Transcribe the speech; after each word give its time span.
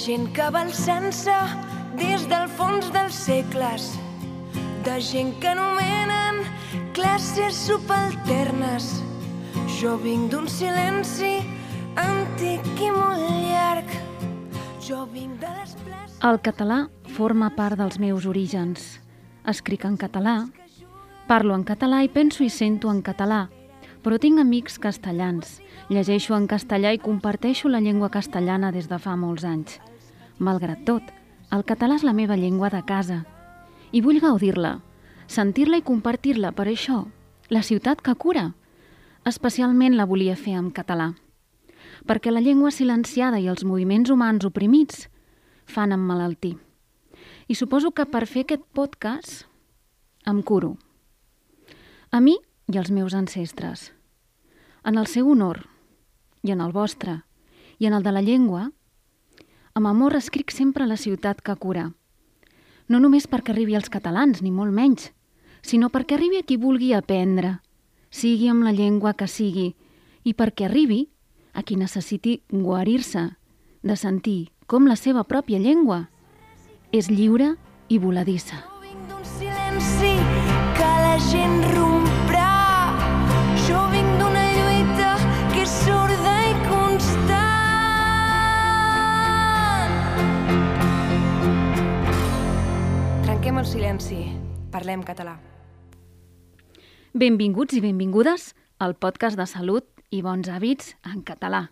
Gent 0.00 0.30
que 0.32 0.46
va 0.48 0.62
al 0.64 0.72
sense 0.72 1.32
des 1.98 2.22
del 2.30 2.48
fons 2.56 2.86
dels 2.94 3.16
segles, 3.26 3.90
de 4.86 4.94
gent 5.04 5.34
que 5.42 5.50
anomenen 5.50 6.40
classes 6.96 7.58
subalternes. 7.66 8.86
Jo 9.76 9.98
vinc 10.00 10.30
d'un 10.32 10.48
silenci 10.48 11.42
antic 12.00 12.64
i 12.80 12.88
molt 12.94 13.20
llarg, 13.50 13.92
jo 14.86 15.04
vinc 15.12 15.36
de 15.42 15.52
les 15.58 15.76
places... 15.84 16.16
El 16.24 16.40
català 16.40 16.80
forma 17.18 17.50
part 17.58 17.76
dels 17.76 18.00
meus 18.00 18.24
orígens. 18.24 19.02
Escric 19.44 19.84
en 19.84 20.00
català, 20.00 20.46
parlo 21.28 21.52
en 21.58 21.66
català 21.68 22.00
i 22.06 22.08
penso 22.08 22.44
i 22.46 22.48
sento 22.48 22.88
en 22.88 23.04
català, 23.04 23.50
però 24.00 24.16
tinc 24.16 24.40
amics 24.40 24.80
castellans. 24.80 25.58
Llegeixo 25.92 26.38
en 26.38 26.48
castellà 26.48 26.94
i 26.96 27.04
comparteixo 27.04 27.68
la 27.68 27.84
llengua 27.84 28.08
castellana 28.08 28.72
des 28.72 28.88
de 28.88 28.96
fa 28.96 29.18
molts 29.20 29.44
anys. 29.44 29.80
Malgrat 30.40 30.86
tot, 30.88 31.04
el 31.52 31.66
català 31.68 31.98
és 32.00 32.04
la 32.06 32.14
meva 32.16 32.38
llengua 32.40 32.70
de 32.72 32.80
casa. 32.88 33.18
I 33.92 34.00
vull 34.00 34.22
gaudir-la, 34.22 34.78
sentir-la 35.28 35.82
i 35.82 35.84
compartir-la. 35.84 36.54
Per 36.56 36.64
això, 36.70 37.02
la 37.52 37.60
ciutat 37.60 38.00
que 38.00 38.14
cura. 38.16 38.54
Especialment 39.28 39.98
la 39.98 40.08
volia 40.08 40.38
fer 40.40 40.56
en 40.56 40.70
català. 40.72 41.10
Perquè 42.08 42.32
la 42.32 42.40
llengua 42.40 42.72
silenciada 42.72 43.36
i 43.36 43.50
els 43.52 43.66
moviments 43.68 44.08
humans 44.08 44.48
oprimits 44.48 45.10
fan 45.68 45.92
emmalaltir. 45.92 46.56
I 47.44 47.54
suposo 47.54 47.92
que 47.92 48.08
per 48.08 48.24
fer 48.24 48.46
aquest 48.46 48.64
podcast 48.72 49.44
em 50.24 50.40
curo. 50.40 50.78
A 52.10 52.24
mi 52.24 52.38
i 52.72 52.80
els 52.80 52.88
meus 52.88 53.12
ancestres. 53.12 53.90
En 54.88 54.96
el 54.96 55.04
seu 55.06 55.28
honor, 55.28 55.66
i 56.40 56.56
en 56.56 56.64
el 56.64 56.72
vostre, 56.72 57.26
i 57.78 57.86
en 57.86 57.92
el 57.92 58.02
de 58.02 58.12
la 58.16 58.24
llengua, 58.24 58.70
amb 59.80 59.88
amor 59.88 60.12
escric 60.12 60.52
sempre 60.52 60.84
la 60.84 60.98
ciutat 61.00 61.40
que 61.40 61.54
cura. 61.56 61.86
No 62.92 62.98
només 63.00 63.24
perquè 63.24 63.54
arribi 63.54 63.78
als 63.78 63.88
catalans, 63.88 64.42
ni 64.44 64.50
molt 64.52 64.74
menys, 64.76 65.08
sinó 65.64 65.88
perquè 65.88 66.18
arribi 66.18 66.36
a 66.36 66.44
qui 66.44 66.58
vulgui 66.60 66.92
aprendre, 66.92 67.60
sigui 68.10 68.50
amb 68.52 68.66
la 68.66 68.74
llengua 68.76 69.14
que 69.16 69.24
sigui, 69.24 69.72
i 70.22 70.36
perquè 70.36 70.68
arribi 70.68 71.06
a 71.56 71.64
qui 71.64 71.80
necessiti 71.80 72.42
guarir-se 72.52 73.24
de 73.80 73.96
sentir 73.96 74.52
com 74.68 74.84
la 74.84 75.00
seva 75.00 75.24
pròpia 75.24 75.58
llengua 75.58 76.10
és 76.92 77.08
lliure 77.08 77.54
i 77.88 77.96
voladissa. 77.98 78.60
Jo 78.60 78.84
vinc 78.84 79.08
d'un 79.08 79.24
silenci 79.24 80.16
que 80.76 80.94
la 81.08 81.16
gent 81.32 81.79
Parlem 94.90 95.04
català. 95.06 95.36
Benvinguts 97.14 97.76
i 97.78 97.80
benvingudes 97.84 98.48
al 98.82 98.96
podcast 98.98 99.38
de 99.38 99.44
salut 99.46 99.86
i 100.10 100.18
bons 100.26 100.48
hàbits 100.50 100.96
en 101.06 101.20
català, 101.22 101.68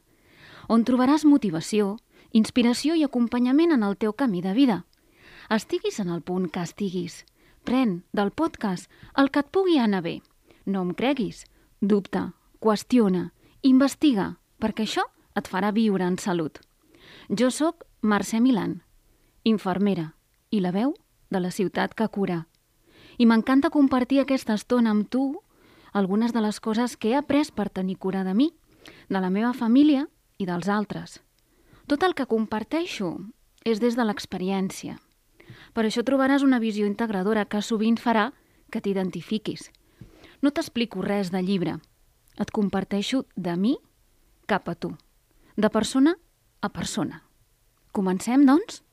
on 0.70 0.84
trobaràs 0.86 1.24
motivació, 1.26 1.96
inspiració 2.30 2.94
i 2.94 3.02
acompanyament 3.02 3.74
en 3.74 3.82
el 3.82 3.96
teu 3.98 4.12
camí 4.14 4.38
de 4.44 4.52
vida. 4.54 4.76
Estiguis 5.50 5.98
en 5.98 6.12
el 6.14 6.22
punt 6.22 6.46
que 6.54 6.62
estiguis. 6.62 7.24
Pren 7.66 8.04
del 8.14 8.30
podcast 8.30 8.86
el 9.18 9.32
que 9.34 9.42
et 9.42 9.50
pugui 9.50 9.80
anar 9.82 10.04
bé. 10.04 10.20
No 10.64 10.84
em 10.86 10.92
creguis. 10.94 11.42
Dubta, 11.80 12.36
qüestiona, 12.62 13.32
investiga, 13.62 14.36
perquè 14.62 14.86
això 14.86 15.08
et 15.34 15.50
farà 15.50 15.72
viure 15.74 16.06
en 16.06 16.20
salut. 16.22 16.60
Jo 17.34 17.50
sóc 17.50 17.82
Mercè 18.00 18.38
Milan, 18.38 18.78
infermera 19.42 20.12
i 20.54 20.62
la 20.62 20.70
veu 20.70 20.94
de 21.34 21.42
la 21.42 21.50
ciutat 21.50 21.98
que 21.98 22.06
cura. 22.06 22.44
I 23.18 23.26
m'encanta 23.26 23.70
compartir 23.74 24.20
aquesta 24.22 24.54
estona 24.54 24.92
amb 24.94 25.08
tu 25.10 25.42
algunes 25.92 26.32
de 26.32 26.40
les 26.40 26.60
coses 26.60 26.96
que 26.96 27.10
he 27.10 27.16
après 27.18 27.50
per 27.50 27.68
tenir 27.68 27.96
cura 27.98 28.22
de 28.24 28.34
mi, 28.34 28.52
de 29.08 29.18
la 29.20 29.30
meva 29.30 29.52
família 29.52 30.06
i 30.38 30.46
dels 30.46 30.68
altres. 30.68 31.18
Tot 31.90 32.04
el 32.06 32.14
que 32.14 32.28
comparteixo 32.30 33.16
és 33.64 33.80
des 33.82 33.96
de 33.98 34.04
l'experiència. 34.06 34.98
Per 35.74 35.84
això 35.84 36.04
trobaràs 36.04 36.44
una 36.46 36.60
visió 36.62 36.86
integradora 36.86 37.46
que 37.48 37.62
sovint 37.62 37.98
farà 37.98 38.30
que 38.70 38.80
t'identifiquis. 38.80 39.70
No 40.42 40.52
t'explico 40.54 41.02
res 41.02 41.32
de 41.34 41.42
llibre. 41.42 41.78
Et 42.38 42.50
comparteixo 42.54 43.24
de 43.34 43.56
mi 43.56 43.78
cap 44.46 44.68
a 44.68 44.76
tu. 44.76 44.92
De 45.56 45.70
persona 45.74 46.14
a 46.60 46.68
persona. 46.68 47.24
Comencem, 47.92 48.44
doncs? 48.46 48.84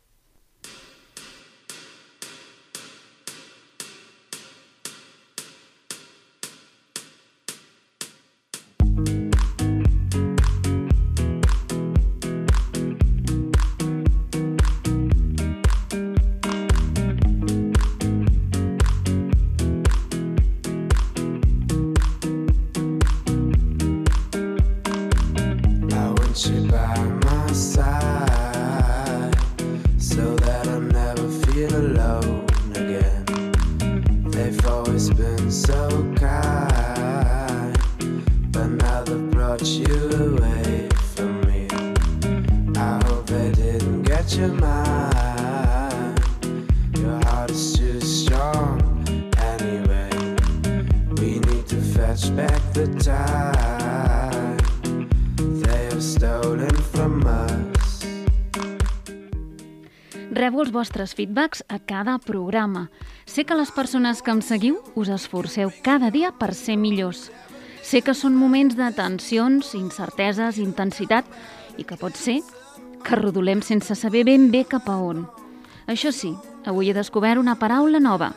Fetch 52.15 52.35
back 52.35 52.73
the 52.73 52.87
time 53.03 54.57
they 55.61 55.87
have 55.91 56.01
stolen 56.01 56.75
from 56.91 57.23
us. 57.25 58.05
Rebo 60.31 60.61
els 60.63 60.71
vostres 60.71 61.15
feedbacks 61.15 61.63
a 61.67 61.79
cada 61.79 62.17
programa. 62.19 62.89
Sé 63.25 63.45
que 63.45 63.55
les 63.55 63.71
persones 63.71 64.21
que 64.21 64.31
em 64.31 64.41
seguiu 64.41 64.79
us 64.95 65.09
esforceu 65.09 65.71
cada 65.83 66.11
dia 66.11 66.31
per 66.31 66.53
ser 66.53 66.77
millors. 66.77 67.31
Sé 67.83 68.01
que 68.01 68.15
són 68.15 68.35
moments 68.35 68.75
de 68.75 68.89
tensions, 68.95 69.73
incerteses, 69.75 70.57
intensitat 70.57 71.25
i 71.77 71.83
que 71.83 71.97
pot 71.99 72.15
ser 72.15 72.41
que 73.05 73.19
rodolem 73.19 73.61
sense 73.61 73.95
saber 73.95 74.25
ben 74.25 74.49
bé 74.51 74.65
cap 74.65 74.89
a 74.89 74.97
on. 74.97 75.27
Això 75.87 76.11
sí, 76.11 76.33
avui 76.65 76.89
he 76.89 76.97
descobert 76.97 77.39
una 77.39 77.59
paraula 77.59 77.99
nova. 77.99 78.33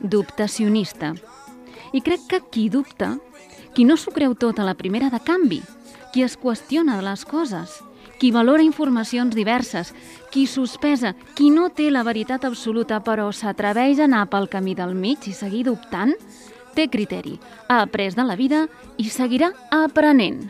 Dubtacionista. 0.00 1.14
I 1.92 2.02
crec 2.04 2.26
que 2.28 2.40
qui 2.50 2.68
dubta, 2.68 3.16
qui 3.74 3.84
no 3.84 3.96
s'ho 3.96 4.12
creu 4.12 4.34
tot 4.34 4.58
a 4.58 4.66
la 4.66 4.74
primera 4.74 5.10
de 5.10 5.20
canvi, 5.20 5.62
qui 6.12 6.24
es 6.24 6.36
qüestiona 6.36 7.00
les 7.02 7.24
coses, 7.24 7.78
qui 8.18 8.32
valora 8.34 8.62
informacions 8.62 9.34
diverses, 9.34 9.94
qui 10.32 10.46
sospesa, 10.46 11.14
qui 11.34 11.50
no 11.50 11.70
té 11.70 11.90
la 11.90 12.02
veritat 12.02 12.44
absoluta 12.44 13.00
però 13.04 13.30
s'atreveix 13.32 14.02
a 14.02 14.08
anar 14.10 14.26
pel 14.32 14.50
camí 14.50 14.74
del 14.74 14.94
mig 14.94 15.28
i 15.30 15.36
seguir 15.36 15.64
dubtant, 15.70 16.14
té 16.74 16.88
criteri, 16.90 17.38
ha 17.68 17.82
après 17.82 18.14
de 18.18 18.26
la 18.26 18.36
vida 18.36 18.66
i 18.98 19.08
seguirà 19.10 19.52
aprenent. 19.70 20.44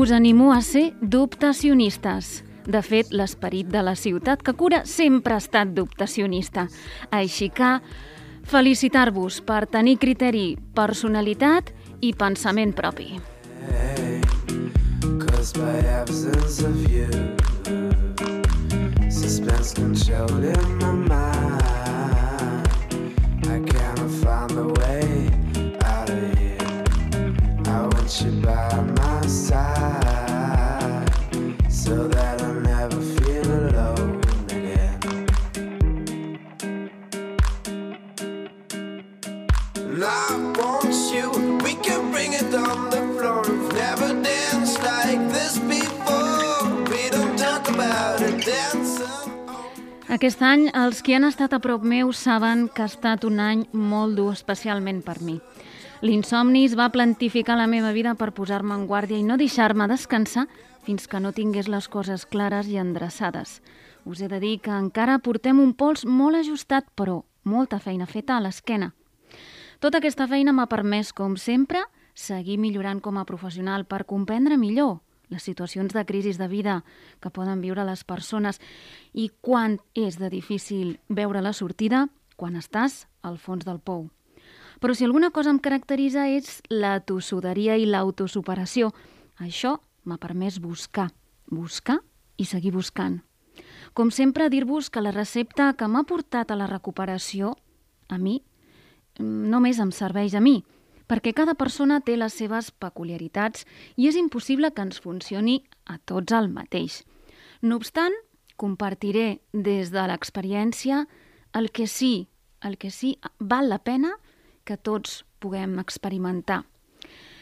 Us 0.00 0.12
animo 0.12 0.54
a 0.54 0.62
ser 0.62 0.94
dubtacionistes. 1.02 2.42
De 2.64 2.80
fet, 2.80 3.10
l'esperit 3.12 3.68
de 3.68 3.82
la 3.84 3.92
ciutat 3.92 4.40
que 4.40 4.54
cura 4.56 4.86
sempre 4.88 5.34
ha 5.36 5.40
estat 5.42 5.74
dubtacionista. 5.76 6.62
Així 7.12 7.50
que 7.52 7.68
felicitar-vos 8.48 9.42
per 9.44 9.66
tenir 9.68 9.98
criteri, 10.00 10.56
personalitat 10.72 11.74
i 12.00 12.14
pensament 12.16 12.72
propi. 12.72 13.20
Cause 15.20 15.52
by 15.52 15.84
absence 15.92 16.64
of 16.64 16.80
you, 16.88 17.04
my 20.80 20.92
mind. 21.12 21.60
I 23.44 23.60
cannot 23.68 24.10
find 24.24 24.50
the 24.56 24.64
way 24.80 25.28
out 25.84 26.08
of 26.08 26.38
here. 26.38 26.56
I 27.66 27.82
want 27.84 28.22
you 28.22 28.32
by 28.40 28.80
my 28.96 29.09
Aquest 50.20 50.42
any, 50.42 50.66
els 50.76 50.98
qui 51.00 51.14
han 51.16 51.24
estat 51.24 51.54
a 51.56 51.60
prop 51.64 51.84
meu 51.86 52.10
saben 52.12 52.66
que 52.74 52.82
ha 52.82 52.90
estat 52.90 53.22
un 53.24 53.38
any 53.40 53.62
molt 53.72 54.18
dur, 54.18 54.32
especialment 54.34 54.98
per 55.06 55.14
mi. 55.24 55.38
L'insomni 56.00 56.62
es 56.64 56.72
va 56.78 56.88
plantificar 56.88 57.58
la 57.60 57.66
meva 57.68 57.90
vida 57.92 58.14
per 58.16 58.30
posar-me 58.32 58.72
en 58.72 58.86
guàrdia 58.88 59.18
i 59.20 59.24
no 59.24 59.36
deixar-me 59.36 59.84
descansar 59.84 60.46
fins 60.86 61.04
que 61.04 61.18
no 61.20 61.34
tingués 61.36 61.66
les 61.68 61.88
coses 61.92 62.22
clares 62.24 62.70
i 62.72 62.78
endreçades. 62.80 63.58
Us 64.08 64.22
he 64.24 64.28
de 64.32 64.38
dir 64.40 64.54
que 64.64 64.72
encara 64.72 65.18
portem 65.20 65.58
un 65.60 65.74
pols 65.76 66.06
molt 66.08 66.38
ajustat, 66.38 66.86
però 66.96 67.18
molta 67.44 67.76
feina 67.84 68.06
feta 68.08 68.38
a 68.38 68.40
l'esquena. 68.40 68.94
Tota 69.78 70.00
aquesta 70.00 70.24
feina 70.26 70.54
m'ha 70.56 70.70
permès, 70.72 71.12
com 71.12 71.36
sempre, 71.36 71.82
seguir 72.14 72.56
millorant 72.56 73.02
com 73.04 73.18
a 73.20 73.26
professional 73.28 73.84
per 73.84 74.06
comprendre 74.08 74.56
millor 74.56 75.02
les 75.28 75.44
situacions 75.44 75.92
de 75.92 76.04
crisi 76.08 76.32
de 76.32 76.48
vida 76.48 76.78
que 77.20 77.28
poden 77.28 77.60
viure 77.60 77.84
les 77.84 78.06
persones 78.08 78.56
i 79.12 79.28
quan 79.40 79.76
és 79.92 80.16
de 80.16 80.32
difícil 80.32 80.96
veure 81.08 81.44
la 81.44 81.52
sortida 81.52 82.06
quan 82.36 82.56
estàs 82.56 83.04
al 83.20 83.36
fons 83.36 83.68
del 83.68 83.84
pou. 83.84 84.08
Però 84.80 84.94
si 84.96 85.04
alguna 85.04 85.30
cosa 85.30 85.52
em 85.52 85.60
caracteritza 85.60 86.26
és 86.32 86.60
la 86.72 86.98
tossuderia 87.04 87.76
i 87.76 87.86
l'autosuperació. 87.86 88.90
Això 89.36 89.76
m'ha 90.04 90.16
permès 90.20 90.58
buscar, 90.60 91.10
buscar 91.46 92.00
i 92.40 92.46
seguir 92.48 92.72
buscant. 92.72 93.20
Com 93.92 94.10
sempre, 94.10 94.48
dir-vos 94.48 94.88
que 94.88 95.02
la 95.04 95.12
recepta 95.12 95.74
que 95.76 95.88
m'ha 95.88 96.06
portat 96.08 96.50
a 96.50 96.56
la 96.56 96.68
recuperació, 96.70 97.54
a 98.08 98.16
mi, 98.18 98.40
només 99.20 99.80
em 99.82 99.92
serveix 99.92 100.34
a 100.34 100.40
mi, 100.40 100.62
perquè 101.10 101.34
cada 101.34 101.56
persona 101.58 102.00
té 102.00 102.16
les 102.16 102.36
seves 102.38 102.70
peculiaritats 102.70 103.66
i 103.96 104.06
és 104.08 104.16
impossible 104.16 104.70
que 104.72 104.84
ens 104.86 105.00
funcioni 105.02 105.60
a 105.84 105.98
tots 105.98 106.32
el 106.32 106.48
mateix. 106.48 107.02
No 107.60 107.76
obstant, 107.76 108.14
compartiré 108.56 109.40
des 109.52 109.90
de 109.90 110.06
l'experiència 110.06 111.06
el 111.52 111.70
que 111.74 111.88
sí, 111.90 112.28
el 112.62 112.76
que 112.78 112.90
sí 112.94 113.18
val 113.38 113.68
la 113.68 113.80
pena 113.82 114.14
que 114.70 114.78
tots 114.78 115.24
puguem 115.42 115.80
experimentar. 115.82 116.62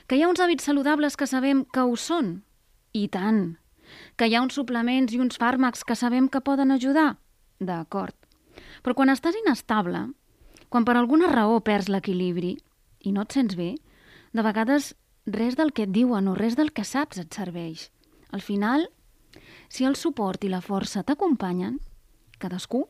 Que 0.08 0.16
hi 0.16 0.22
ha 0.24 0.28
uns 0.32 0.40
hàbits 0.40 0.64
saludables 0.64 1.18
que 1.20 1.28
sabem 1.28 1.66
que 1.68 1.84
ho 1.84 1.96
són? 2.00 2.38
I 2.96 3.04
tant. 3.12 3.58
Que 4.16 4.28
hi 4.28 4.36
ha 4.36 4.40
uns 4.40 4.56
suplements 4.56 5.12
i 5.12 5.20
uns 5.20 5.36
fàrmacs 5.40 5.84
que 5.84 5.96
sabem 5.98 6.30
que 6.32 6.40
poden 6.40 6.72
ajudar? 6.72 7.18
D'acord. 7.60 8.16
Però 8.80 8.94
quan 8.96 9.12
estàs 9.12 9.36
inestable, 9.42 10.06
quan 10.72 10.86
per 10.88 10.96
alguna 10.96 11.28
raó 11.28 11.60
perds 11.64 11.90
l'equilibri, 11.92 12.54
i 13.04 13.12
no 13.12 13.26
et 13.26 13.36
sents 13.36 13.58
bé, 13.58 13.74
de 14.32 14.44
vegades 14.44 14.94
res 15.28 15.58
del 15.60 15.74
que 15.76 15.84
et 15.84 15.92
diuen 15.92 16.32
o 16.32 16.36
res 16.38 16.56
del 16.56 16.72
que 16.72 16.86
saps 16.88 17.20
et 17.20 17.36
serveix. 17.36 17.90
Al 18.32 18.40
final, 18.40 18.88
si 19.68 19.84
el 19.84 19.96
suport 20.00 20.44
i 20.44 20.52
la 20.52 20.62
força 20.64 21.04
t'acompanyen, 21.04 21.76
cadascú 22.40 22.86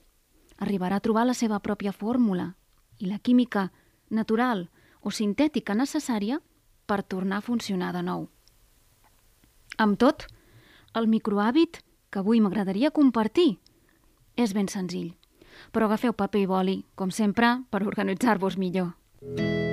arribarà 0.63 0.99
a 0.99 1.05
trobar 1.05 1.27
la 1.27 1.35
seva 1.35 1.59
pròpia 1.59 1.91
fórmula 1.91 2.53
i 2.99 3.11
la 3.11 3.19
química 3.19 3.69
natural 4.11 4.69
o 5.01 5.11
sintètica 5.11 5.75
necessària 5.75 6.41
per 6.87 7.03
tornar 7.03 7.39
a 7.39 7.47
funcionar 7.47 7.93
de 7.95 8.03
nou. 8.03 8.27
Amb 9.79 9.99
tot, 10.01 10.27
el 10.95 11.07
microhàbit 11.07 11.83
que 12.11 12.23
avui 12.23 12.41
m'agradaria 12.41 12.91
compartir 12.91 13.59
és 14.37 14.55
ben 14.57 14.69
senzill, 14.73 15.15
però 15.73 15.87
agafeu 15.87 16.17
paper 16.17 16.43
i 16.43 16.51
boli, 16.51 16.77
com 16.95 17.11
sempre, 17.11 17.59
per 17.71 17.85
organitzar-vos 17.85 18.57
millor. 18.57 18.95
Vida, 19.21 19.68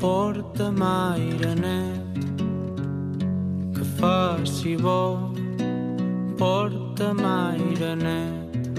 porta'm 0.00 0.80
aire 0.82 1.54
net 1.54 2.00
que 3.76 3.84
faci 3.98 4.76
bo, 4.76 5.32
porta'm 6.38 7.20
aire 7.20 7.94
net. 7.96 8.70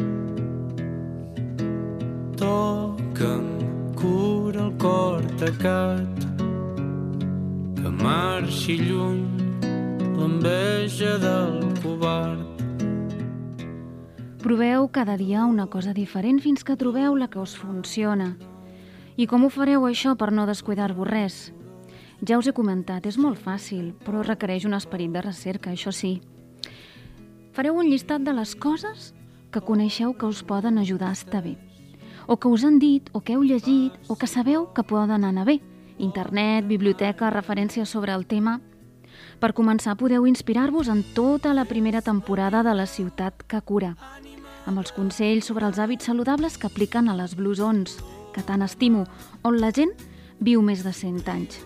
Toca'm, 2.41 3.47
cura 3.95 4.65
el 4.65 4.73
cor 4.81 5.21
tacat, 5.38 6.25
que 7.77 7.89
marxi 8.01 8.77
lluny 8.81 9.25
l'enveja 10.17 11.17
del 11.21 11.69
covard. 11.83 12.45
Proveu 14.41 14.89
cada 14.89 15.17
dia 15.17 15.45
una 15.45 15.67
cosa 15.67 15.94
diferent 15.94 16.41
fins 16.41 16.63
que 16.63 16.75
trobeu 16.75 17.13
la 17.15 17.29
que 17.29 17.39
us 17.39 17.53
funciona. 17.56 18.35
I 19.17 19.27
com 19.27 19.43
ho 19.43 19.49
fareu 19.51 19.83
això 19.87 20.13
per 20.15 20.31
no 20.31 20.45
descuidar-vos 20.47 21.07
res? 21.07 21.39
Ja 22.21 22.37
us 22.37 22.47
he 22.47 22.53
comentat, 22.53 23.07
és 23.09 23.17
molt 23.17 23.39
fàcil, 23.41 23.91
però 24.05 24.21
requereix 24.23 24.67
un 24.69 24.77
esperit 24.77 25.11
de 25.11 25.23
recerca, 25.25 25.71
això 25.71 25.91
sí. 25.91 26.21
Fareu 27.51 27.75
un 27.81 27.89
llistat 27.89 28.24
de 28.24 28.31
les 28.38 28.53
coses 28.55 29.12
que 29.51 29.63
coneixeu 29.65 30.13
que 30.13 30.29
us 30.29 30.43
poden 30.47 30.77
ajudar 30.77 31.09
a 31.09 31.17
estar 31.17 31.41
bé, 31.43 31.57
o 32.27 32.38
que 32.38 32.47
us 32.47 32.63
han 32.63 32.79
dit, 32.79 33.09
o 33.12 33.19
que 33.21 33.33
heu 33.33 33.43
llegit, 33.43 33.97
o 34.07 34.15
que 34.15 34.27
sabeu 34.27 34.69
que 34.71 34.83
poden 34.83 35.25
anar 35.25 35.45
bé. 35.45 35.59
Internet, 35.97 36.67
biblioteca, 36.67 37.29
referències 37.29 37.89
sobre 37.89 38.13
el 38.13 38.25
tema... 38.25 38.62
Per 39.41 39.51
començar, 39.57 39.97
podeu 39.97 40.27
inspirar-vos 40.29 40.88
en 40.88 41.01
tota 41.15 41.51
la 41.53 41.65
primera 41.65 42.01
temporada 42.01 42.62
de 42.63 42.74
La 42.77 42.86
ciutat 42.86 43.41
que 43.50 43.59
cura, 43.65 43.95
amb 44.69 44.77
els 44.77 44.93
consells 44.93 45.50
sobre 45.50 45.65
els 45.65 45.81
hàbits 45.81 46.05
saludables 46.05 46.57
que 46.62 46.69
apliquen 46.69 47.09
a 47.09 47.15
les 47.17 47.33
Blue 47.36 47.57
Zones, 47.57 47.97
que 48.33 48.43
tant 48.43 48.63
estimo, 48.65 49.05
on 49.43 49.59
la 49.61 49.71
gent 49.75 49.93
viu 50.39 50.61
més 50.65 50.83
de 50.83 50.93
100 50.93 51.29
anys. 51.31 51.59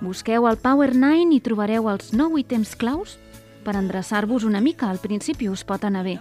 Busqueu 0.00 0.46
el 0.48 0.58
Power 0.60 0.92
9 0.94 1.32
i 1.32 1.40
trobareu 1.40 1.88
els 1.88 2.12
9 2.12 2.40
ítems 2.42 2.74
claus 2.76 3.16
per 3.64 3.76
endreçar-vos 3.78 4.44
una 4.44 4.60
mica. 4.60 4.90
Al 4.90 5.00
principi 5.00 5.48
us 5.48 5.64
pot 5.64 5.84
anar 5.84 6.04
bé. 6.04 6.18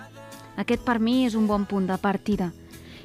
Aquest 0.56 0.86
per 0.88 1.00
mi 1.00 1.26
és 1.26 1.36
un 1.36 1.48
bon 1.48 1.66
punt 1.68 1.88
de 1.88 1.98
partida. 2.00 2.52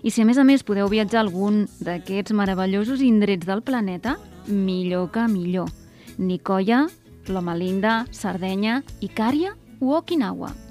I 0.02 0.10
si 0.14 0.22
a 0.22 0.24
més 0.24 0.38
a 0.38 0.46
més 0.46 0.64
podeu 0.64 0.88
viatjar 0.88 1.20
a 1.20 1.26
algun 1.26 1.66
d'aquests 1.82 2.32
meravellosos 2.32 3.02
indrets 3.04 3.46
del 3.46 3.60
planeta, 3.62 4.16
millor 4.46 5.10
que 5.12 5.26
millor. 5.28 5.68
Nicoya, 6.16 6.86
Loma 7.28 7.56
Linda, 7.56 8.06
Sardenya, 8.10 8.82
Icària 9.00 9.56
o 9.80 9.96
Okinawa. 9.98 10.69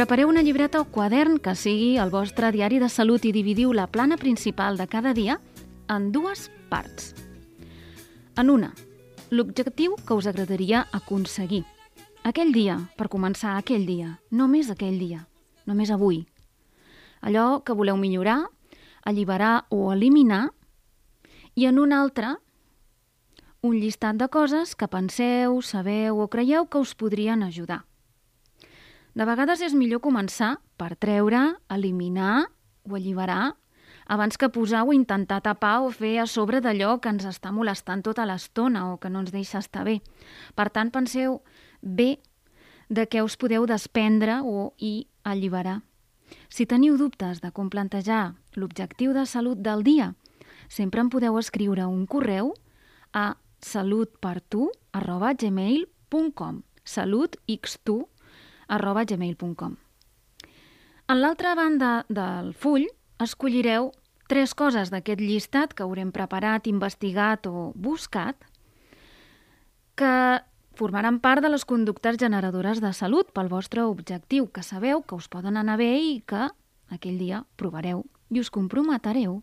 Prepareu 0.00 0.30
una 0.30 0.40
llibreta 0.40 0.80
o 0.80 0.86
quadern 0.88 1.34
que 1.44 1.52
sigui 1.52 1.98
el 2.00 2.08
vostre 2.08 2.48
diari 2.54 2.78
de 2.80 2.86
salut 2.88 3.26
i 3.28 3.34
dividiu 3.36 3.74
la 3.76 3.84
plana 3.92 4.16
principal 4.16 4.78
de 4.80 4.86
cada 4.88 5.10
dia 5.12 5.34
en 5.92 6.06
dues 6.08 6.46
parts. 6.70 7.10
En 8.40 8.48
una, 8.48 8.70
l'objectiu 9.28 9.98
que 10.00 10.16
us 10.16 10.24
agradaria 10.24 10.86
aconseguir. 10.96 11.66
Aquell 12.24 12.54
dia, 12.56 12.78
per 12.96 13.10
començar 13.12 13.58
aquell 13.58 13.84
dia, 13.84 14.14
només 14.32 14.70
aquell 14.72 14.96
dia, 14.96 15.26
només 15.68 15.92
avui. 15.92 16.22
Allò 17.20 17.60
que 17.60 17.76
voleu 17.76 18.00
millorar, 18.00 18.38
alliberar 19.04 19.66
o 19.68 19.92
eliminar, 19.92 20.46
i 21.52 21.68
en 21.68 21.76
un 21.76 21.92
altre, 21.92 22.38
un 23.60 23.76
llistat 23.76 24.16
de 24.16 24.32
coses 24.32 24.72
que 24.72 24.88
penseu, 24.88 25.60
sabeu 25.60 26.24
o 26.24 26.30
creieu 26.32 26.70
que 26.72 26.80
us 26.80 26.96
podrien 26.96 27.44
ajudar. 27.44 27.82
De 29.14 29.26
vegades 29.26 29.62
és 29.64 29.74
millor 29.74 30.00
començar 30.04 30.58
per 30.78 30.94
treure, 30.96 31.56
eliminar 31.68 32.46
o 32.86 32.94
alliberar 32.94 33.56
abans 34.10 34.38
que 34.38 34.48
posar 34.50 34.84
o 34.86 34.92
intentar 34.92 35.40
tapar 35.42 35.82
o 35.86 35.90
fer 35.94 36.18
a 36.18 36.26
sobre 36.26 36.60
d'allò 36.60 37.00
que 37.00 37.08
ens 37.10 37.24
està 37.26 37.52
molestant 37.54 38.02
tota 38.02 38.26
l'estona 38.26 38.92
o 38.92 38.98
que 38.98 39.10
no 39.10 39.20
ens 39.22 39.30
deixa 39.30 39.58
estar 39.62 39.84
bé. 39.86 40.00
Per 40.58 40.70
tant, 40.70 40.90
penseu 40.90 41.42
bé 41.80 42.18
de 42.90 43.06
què 43.06 43.22
us 43.22 43.36
podeu 43.38 43.66
desprendre 43.70 44.40
o 44.42 44.74
i 44.78 45.06
alliberar. 45.22 45.82
Si 46.50 46.66
teniu 46.66 46.98
dubtes 46.98 47.40
de 47.42 47.50
com 47.54 47.70
plantejar 47.70 48.34
l'objectiu 48.58 49.12
de 49.14 49.26
salut 49.26 49.58
del 49.62 49.82
dia, 49.86 50.14
sempre 50.68 51.00
em 51.00 51.08
podeu 51.10 51.38
escriure 51.38 51.86
un 51.86 52.06
correu 52.06 52.54
a 53.14 53.36
salutpertu.gmail.com 53.62 56.62
salutx2 56.82 58.19
gmail.com 58.70 59.76
En 61.08 61.20
l'altra 61.20 61.54
banda 61.54 62.06
del 62.08 62.54
full 62.54 62.86
escollireu 63.18 63.90
tres 64.28 64.54
coses 64.54 64.90
d'aquest 64.90 65.20
llistat 65.20 65.74
que 65.74 65.82
haurem 65.82 66.12
preparat, 66.12 66.66
investigat 66.66 67.46
o 67.50 67.72
buscat 67.74 68.36
que 69.98 70.40
formaran 70.78 71.18
part 71.20 71.42
de 71.42 71.50
les 71.50 71.64
conductes 71.64 72.16
generadores 72.16 72.80
de 72.80 72.92
salut 72.94 73.32
pel 73.34 73.50
vostre 73.50 73.82
objectiu, 73.82 74.46
que 74.48 74.62
sabeu 74.62 75.02
que 75.02 75.16
us 75.18 75.28
poden 75.28 75.58
anar 75.58 75.76
bé 75.76 75.98
i 75.98 76.20
que 76.22 76.46
aquell 76.88 77.18
dia 77.18 77.44
provareu 77.56 78.06
i 78.30 78.40
us 78.40 78.50
comprometereu 78.54 79.42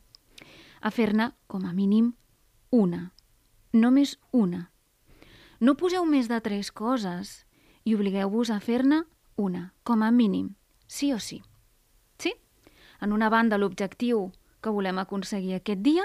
a 0.80 0.90
fer-ne 0.92 1.34
com 1.48 1.68
a 1.68 1.74
mínim 1.74 2.14
una. 2.72 3.12
Només 3.74 4.18
una. 4.32 4.72
No 5.60 5.76
poseu 5.76 6.06
més 6.06 6.32
de 6.32 6.40
tres 6.42 6.72
coses 6.72 7.44
i 7.84 7.96
obligueu-vos 7.96 8.50
a 8.50 8.60
fer-ne 8.64 9.04
una, 9.38 9.74
com 9.84 10.04
a 10.04 10.12
mínim, 10.12 10.56
sí 10.88 11.14
o 11.14 11.20
sí. 11.20 11.42
Sí? 12.18 12.34
En 13.00 13.14
una 13.14 13.30
banda, 13.30 13.58
l'objectiu 13.58 14.32
que 14.62 14.74
volem 14.74 15.00
aconseguir 15.00 15.56
aquest 15.56 15.86
dia, 15.86 16.04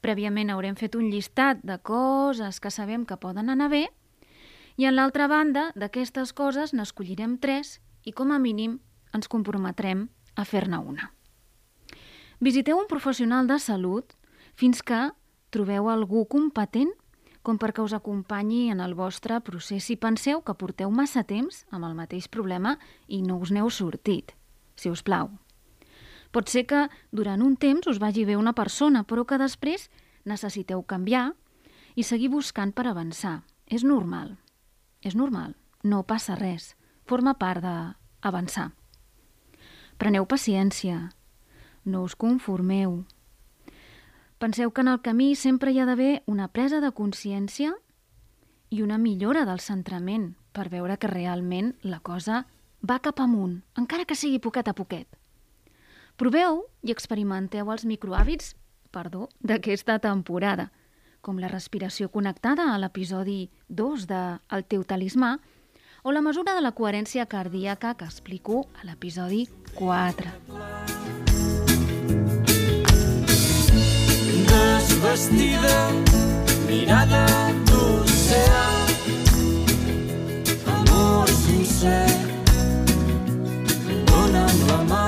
prèviament 0.00 0.50
haurem 0.50 0.78
fet 0.78 0.96
un 0.96 1.10
llistat 1.10 1.60
de 1.66 1.76
coses 1.82 2.60
que 2.60 2.70
sabem 2.70 3.04
que 3.04 3.20
poden 3.20 3.50
anar 3.50 3.68
bé, 3.68 3.88
i 4.76 4.86
en 4.86 4.96
l'altra 4.96 5.28
banda, 5.30 5.68
d'aquestes 5.78 6.32
coses 6.32 6.72
n'escollirem 6.74 7.36
tres 7.38 7.78
i 8.04 8.12
com 8.12 8.32
a 8.32 8.40
mínim 8.42 8.80
ens 9.14 9.30
comprometrem 9.30 10.08
a 10.34 10.44
fer-ne 10.44 10.78
una. 10.78 11.12
Visiteu 12.40 12.78
un 12.78 12.90
professional 12.90 13.46
de 13.46 13.58
salut 13.62 14.16
fins 14.58 14.82
que 14.82 15.10
trobeu 15.54 15.88
algú 15.88 16.24
competent 16.26 16.90
com 17.44 17.60
perquè 17.60 17.84
us 17.84 17.92
acompanyi 17.92 18.70
en 18.72 18.80
el 18.80 18.96
vostre 18.96 19.36
procés 19.44 19.84
si 19.84 19.98
penseu 20.00 20.40
que 20.40 20.56
porteu 20.56 20.90
massa 20.90 21.22
temps 21.28 21.62
amb 21.70 21.84
el 21.84 21.94
mateix 21.94 22.26
problema 22.32 22.78
i 23.06 23.20
no 23.22 23.36
us 23.36 23.52
n'heu 23.52 23.68
sortit, 23.70 24.32
si 24.80 24.88
us 24.88 25.04
plau. 25.04 25.28
Pot 26.32 26.48
ser 26.50 26.64
que 26.66 26.86
durant 27.12 27.44
un 27.44 27.54
temps 27.60 27.86
us 27.86 28.00
vagi 28.02 28.24
bé 28.24 28.34
una 28.40 28.56
persona, 28.56 29.04
però 29.04 29.22
que 29.28 29.38
després 29.38 29.90
necessiteu 30.24 30.82
canviar 30.82 31.34
i 31.94 32.02
seguir 32.02 32.32
buscant 32.32 32.72
per 32.72 32.88
avançar. 32.88 33.42
És 33.68 33.84
normal. 33.84 34.34
És 35.04 35.14
normal. 35.14 35.54
No 35.84 36.02
passa 36.02 36.34
res. 36.34 36.74
Forma 37.04 37.36
part 37.38 37.62
d'avançar. 37.62 38.72
Preneu 40.00 40.26
paciència. 40.26 41.12
No 41.84 42.02
us 42.08 42.16
conformeu. 42.16 43.04
Penseu 44.44 44.72
que 44.72 44.82
en 44.82 44.88
el 44.92 45.00
camí 45.00 45.30
sempre 45.40 45.72
hi 45.72 45.78
ha 45.80 45.86
d'haver 45.88 46.20
una 46.28 46.50
presa 46.52 46.82
de 46.84 46.90
consciència 46.92 47.70
i 48.68 48.82
una 48.84 48.98
millora 49.00 49.46
del 49.48 49.62
centrament 49.64 50.34
per 50.52 50.66
veure 50.68 50.98
que 51.00 51.08
realment 51.08 51.70
la 51.80 52.02
cosa 52.04 52.42
va 52.84 52.98
cap 53.00 53.22
amunt, 53.24 53.62
encara 53.80 54.04
que 54.04 54.18
sigui 54.20 54.42
poquet 54.44 54.68
a 54.68 54.74
poquet. 54.76 55.08
Proveu 56.20 56.60
i 56.84 56.92
experimenteu 56.92 57.72
els 57.72 57.86
microhàbits 57.88 58.52
perdó, 58.92 59.30
d'aquesta 59.40 59.96
temporada, 60.04 60.68
com 61.24 61.40
la 61.40 61.48
respiració 61.48 62.10
connectada 62.12 62.68
a 62.74 62.76
l'episodi 62.82 63.48
2 63.72 64.04
de 64.12 64.20
El 64.52 64.66
teu 64.68 64.84
talismà 64.84 65.38
o 66.02 66.12
la 66.12 66.20
mesura 66.20 66.52
de 66.52 66.60
la 66.60 66.74
coherència 66.76 67.24
cardíaca 67.24 67.94
que 67.96 68.04
explico 68.04 68.66
a 68.76 68.84
l'episodi 68.84 69.46
4. 69.80 70.93
Desvestida, 75.04 75.92
mirada 76.66 77.52
d'oceà, 77.68 78.64
amor 80.72 81.28
sincer, 81.28 82.08
dona'm 84.08 84.62
la 84.70 84.80
mà. 84.88 85.04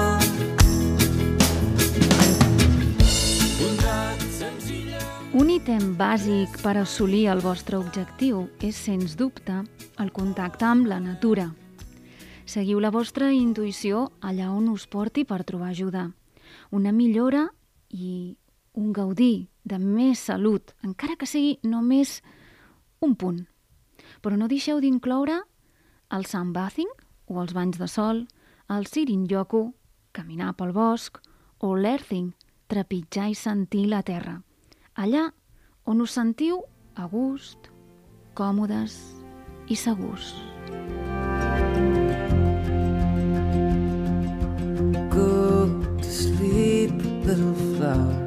Un 5.36 5.50
ítem 5.52 5.94
bàsic 5.96 6.60
per 6.62 6.76
assolir 6.80 7.26
el 7.32 7.40
vostre 7.40 7.80
objectiu 7.80 8.46
és, 8.60 8.76
sens 8.76 9.16
dubte, 9.16 9.62
el 9.98 10.12
contacte 10.12 10.68
amb 10.68 10.86
la 10.92 11.00
natura. 11.00 11.50
Seguiu 12.46 12.78
la 12.80 12.92
vostra 12.92 13.32
intuïció 13.32 14.10
allà 14.20 14.52
on 14.52 14.68
us 14.70 14.86
porti 14.86 15.24
per 15.24 15.42
trobar 15.44 15.72
ajuda. 15.72 16.10
Una 16.70 16.92
millora 16.92 17.48
i 17.90 18.36
un 18.76 18.92
gaudir 18.92 19.48
de 19.66 19.78
més 19.82 20.23
salut, 20.23 20.73
encara 20.87 21.16
que 21.18 21.26
sigui 21.26 21.58
només 21.66 22.20
un 23.02 23.16
punt. 23.18 23.42
Però 24.23 24.38
no 24.38 24.49
deixeu 24.49 24.80
d'incloure 24.80 25.40
el 26.14 26.26
sunbathing 26.30 26.90
o 27.26 27.40
els 27.42 27.54
banys 27.56 27.80
de 27.82 27.88
sol, 27.90 28.25
el 28.70 28.87
sirin-yoku, 28.87 29.73
caminar 30.14 30.54
pel 30.58 30.73
bosc, 30.75 31.18
o 31.58 31.75
l'earthing, 31.75 32.32
trepitjar 32.70 33.30
i 33.32 33.35
sentir 33.38 33.87
la 33.90 34.02
terra. 34.06 34.38
Allà 34.94 35.28
on 35.87 36.02
us 36.02 36.14
sentiu 36.16 36.62
a 36.94 37.06
gust, 37.11 37.70
còmodes 38.38 38.96
i 39.68 39.76
segurs. 39.76 40.35
Go 45.11 45.66
to 46.02 46.11
sleep, 46.11 46.92
little 47.25 47.54
flower. 47.76 48.25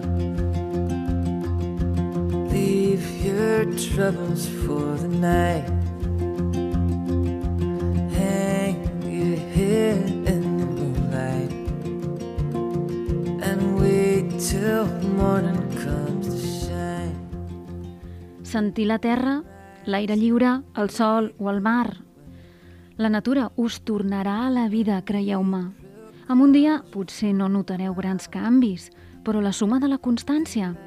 Your 3.59 3.75
troubles 3.75 4.47
for 4.63 4.95
the 5.01 5.07
night. 5.19 5.67
Hang 8.15 8.77
your 9.03 9.37
head 9.53 10.09
in 10.33 10.57
the 10.59 10.65
moonlight 10.65 11.51
and 13.43 13.77
wait 13.81 14.39
till 14.39 14.85
morning 15.17 15.59
comes 15.83 16.27
to 16.27 16.39
shine. 16.39 17.15
Sentir 18.43 18.87
la 18.87 18.99
terra, 18.99 19.43
l'aire 19.85 20.15
lliure, 20.15 20.61
el 20.75 20.89
sol 20.89 21.33
o 21.37 21.49
el 21.49 21.59
mar. 21.59 21.97
La 22.95 23.09
natura 23.09 23.51
us 23.57 23.83
tornarà 23.83 24.47
a 24.47 24.49
la 24.49 24.69
vida, 24.69 25.03
creieu-me. 25.03 25.73
En 26.29 26.39
un 26.39 26.53
dia 26.53 26.83
potser 26.93 27.33
no 27.33 27.49
notareu 27.49 27.95
grans 27.95 28.29
canvis, 28.29 28.91
però 29.25 29.41
la 29.41 29.51
suma 29.51 29.79
de 29.79 29.89
la 29.89 29.97
constància 29.97 30.77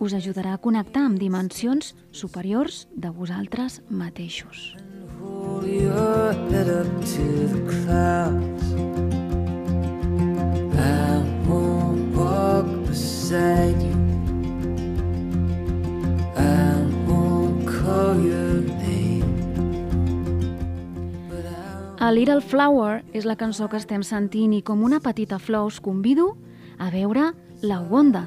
us 0.00 0.14
ajudarà 0.16 0.54
a 0.56 0.58
connectar 0.58 1.04
amb 1.04 1.20
dimensions 1.20 1.92
superiors 2.10 2.86
de 2.96 3.12
vosaltres 3.12 3.82
mateixos. 3.88 4.74
A 22.00 22.12
Little 22.12 22.40
Flower 22.40 23.04
és 23.12 23.26
la 23.28 23.36
cançó 23.36 23.68
que 23.68 23.76
estem 23.76 24.02
sentint 24.02 24.56
i 24.56 24.64
com 24.64 24.80
una 24.82 24.98
petita 25.04 25.38
flor 25.38 25.68
us 25.68 25.78
convido 25.84 26.32
a 26.80 26.88
veure 26.90 27.28
La 27.60 27.82
Wanda, 27.84 28.24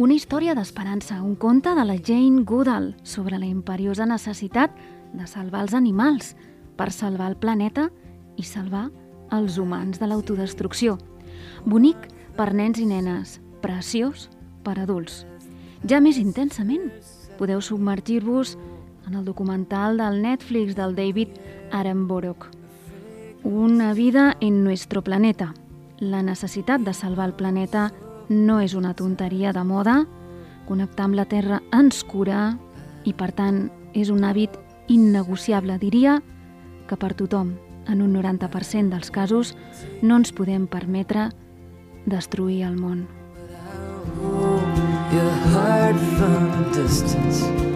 una 0.00 0.14
història 0.16 0.54
d'esperança, 0.56 1.18
un 1.20 1.34
conte 1.36 1.74
de 1.76 1.82
la 1.84 1.98
Jane 2.00 2.46
Goodall 2.48 2.94
sobre 3.04 3.36
la 3.36 3.44
imperiosa 3.44 4.06
necessitat 4.08 4.72
de 5.12 5.26
salvar 5.28 5.66
els 5.66 5.74
animals 5.76 6.32
per 6.78 6.88
salvar 6.88 7.26
el 7.28 7.36
planeta 7.36 7.90
i 8.40 8.46
salvar 8.48 8.86
els 9.36 9.58
humans 9.60 10.00
de 10.00 10.08
l'autodestrucció. 10.08 10.96
Bonic 11.68 12.08
per 12.38 12.48
nens 12.56 12.80
i 12.80 12.88
nenes, 12.88 13.36
preciós 13.60 14.30
per 14.64 14.78
adults. 14.80 15.26
Ja 15.84 16.00
més 16.00 16.16
intensament, 16.16 16.88
podeu 17.36 17.60
submergir-vos 17.60 18.56
en 19.06 19.20
el 19.20 19.28
documental 19.28 20.00
del 20.00 20.22
Netflix 20.24 20.76
del 20.80 20.96
David 20.96 21.36
Attenborough. 21.72 22.48
Una 23.44 23.92
vida 23.92 24.36
en 24.40 24.64
nuestro 24.64 25.04
planeta. 25.04 25.52
La 26.00 26.22
necessitat 26.22 26.80
de 26.80 26.94
salvar 26.94 27.28
el 27.28 27.36
planeta 27.36 27.90
no 28.30 28.60
és 28.62 28.74
una 28.78 28.94
tonteria 28.94 29.52
de 29.52 29.64
moda. 29.66 30.04
Connectar 30.68 31.08
amb 31.08 31.18
la 31.18 31.26
Terra 31.26 31.60
ens 31.74 32.04
cura 32.06 32.54
i, 33.04 33.12
per 33.12 33.32
tant, 33.34 33.66
és 33.92 34.08
un 34.08 34.22
hàbit 34.24 34.54
innegociable. 34.88 35.76
Diria 35.82 36.20
que 36.88 36.96
per 36.96 37.12
tothom, 37.18 37.56
en 37.90 38.00
un 38.00 38.14
90% 38.14 38.94
dels 38.94 39.10
casos, 39.10 39.56
no 40.00 40.16
ens 40.22 40.32
podem 40.32 40.68
permetre 40.70 41.30
destruir 42.06 42.62
el 42.70 42.78
món. 42.78 43.08
your 45.12 45.32
heart 45.50 45.96
from 45.96 46.50
a 46.52 46.70
distance. 46.72 47.70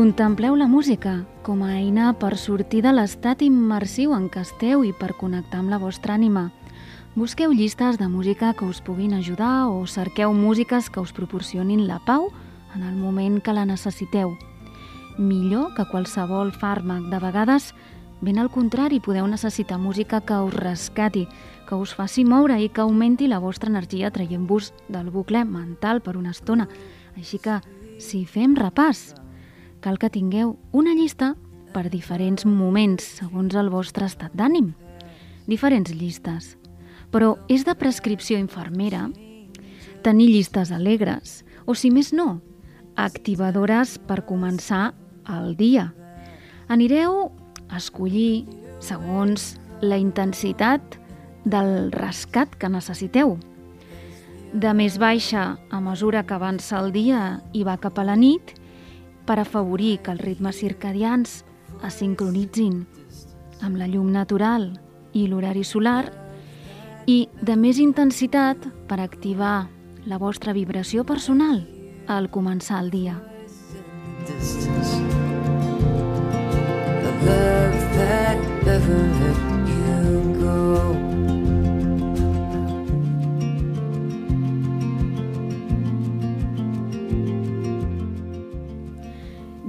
Contempleu 0.00 0.54
la 0.56 0.66
música 0.66 1.26
com 1.44 1.60
a 1.60 1.74
eina 1.76 2.14
per 2.16 2.38
sortir 2.40 2.78
de 2.80 2.88
l'estat 2.94 3.42
immersiu 3.44 4.14
en 4.16 4.30
què 4.32 4.40
esteu 4.46 4.80
i 4.88 4.94
per 4.96 5.10
connectar 5.18 5.58
amb 5.60 5.68
la 5.68 5.78
vostra 5.82 6.14
ànima. 6.16 6.46
Busqueu 7.12 7.52
llistes 7.52 7.98
de 8.00 8.08
música 8.08 8.54
que 8.56 8.64
us 8.64 8.80
puguin 8.80 9.12
ajudar 9.12 9.68
o 9.68 9.84
cerqueu 9.84 10.32
músiques 10.32 10.88
que 10.88 11.04
us 11.04 11.12
proporcionin 11.12 11.84
la 11.84 12.00
pau 12.06 12.30
en 12.74 12.88
el 12.88 12.96
moment 12.96 13.42
que 13.44 13.52
la 13.52 13.66
necessiteu. 13.68 14.38
Millor 15.18 15.74
que 15.76 15.84
qualsevol 15.92 16.56
fàrmac. 16.56 17.12
De 17.12 17.20
vegades, 17.20 17.74
ben 18.24 18.40
al 18.40 18.48
contrari, 18.48 19.04
podeu 19.04 19.28
necessitar 19.28 19.76
música 19.76 20.24
que 20.24 20.40
us 20.40 20.56
rescati, 20.56 21.28
que 21.68 21.76
us 21.76 21.92
faci 21.92 22.24
moure 22.24 22.56
i 22.56 22.72
que 22.72 22.80
augmenti 22.80 23.28
la 23.28 23.38
vostra 23.38 23.68
energia 23.68 24.08
traient-vos 24.08 24.72
del 24.88 25.12
bucle 25.12 25.44
mental 25.44 26.00
per 26.00 26.16
una 26.16 26.32
estona. 26.32 26.70
Així 27.18 27.36
que, 27.36 27.60
si 28.00 28.24
fem 28.24 28.56
repàs, 28.56 29.10
cal 29.80 29.98
que 29.98 30.10
tingueu 30.12 30.58
una 30.72 30.94
llista 30.94 31.34
per 31.74 31.88
diferents 31.90 32.44
moments, 32.46 33.04
segons 33.20 33.54
el 33.56 33.70
vostre 33.72 34.06
estat 34.06 34.34
d'ànim. 34.36 34.72
Diferents 35.48 35.92
llistes. 35.94 36.56
Però 37.10 37.34
és 37.50 37.64
de 37.66 37.74
prescripció 37.74 38.38
infermera 38.38 39.08
tenir 40.02 40.30
llistes 40.30 40.70
alegres, 40.72 41.44
o 41.66 41.74
si 41.74 41.90
més 41.92 42.12
no, 42.16 42.40
activadores 42.96 43.98
per 44.08 44.22
començar 44.28 44.92
el 45.28 45.54
dia. 45.56 45.90
Anireu 46.68 47.30
a 47.68 47.78
escollir 47.78 48.46
segons 48.80 49.56
la 49.80 49.98
intensitat 50.00 50.96
del 51.44 51.90
rescat 51.92 52.56
que 52.60 52.68
necessiteu. 52.68 53.36
De 54.52 54.72
més 54.74 54.98
baixa 54.98 55.54
a 55.70 55.80
mesura 55.80 56.24
que 56.26 56.34
avança 56.34 56.80
el 56.80 56.90
dia 56.92 57.40
i 57.52 57.62
va 57.64 57.78
cap 57.80 57.98
a 58.00 58.06
la 58.06 58.16
nit, 58.18 58.54
per 59.26 59.38
afavorir 59.38 59.98
que 60.04 60.14
els 60.14 60.22
ritmes 60.24 60.60
circadians 60.62 61.40
es 61.86 61.98
sincronitzin 62.00 62.84
amb 63.60 63.76
la 63.80 63.88
llum 63.88 64.10
natural 64.12 64.72
i 65.12 65.26
l'horari 65.26 65.64
solar 65.64 66.04
i 67.06 67.28
de 67.42 67.56
més 67.56 67.80
intensitat 67.82 68.68
per 68.88 69.00
activar 69.00 69.68
la 70.06 70.18
vostra 70.18 70.54
vibració 70.56 71.04
personal 71.04 71.64
al 72.08 72.30
començar 72.30 72.80
el 72.80 72.90
dia. 72.90 73.20
distance. 74.26 74.94
A 77.08 77.12
love 77.24 77.80
that 77.96 78.64
never 78.64 79.02
let 79.20 79.49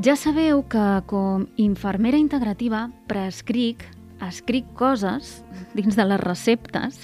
Ja 0.01 0.15
sabeu 0.15 0.63
que 0.65 0.81
com 1.05 1.43
infermera 1.61 2.17
integrativa 2.17 2.87
prescric, 3.05 3.83
escric 4.25 4.65
coses 4.73 5.43
dins 5.77 5.93
de 5.93 6.05
les 6.09 6.19
receptes 6.19 7.03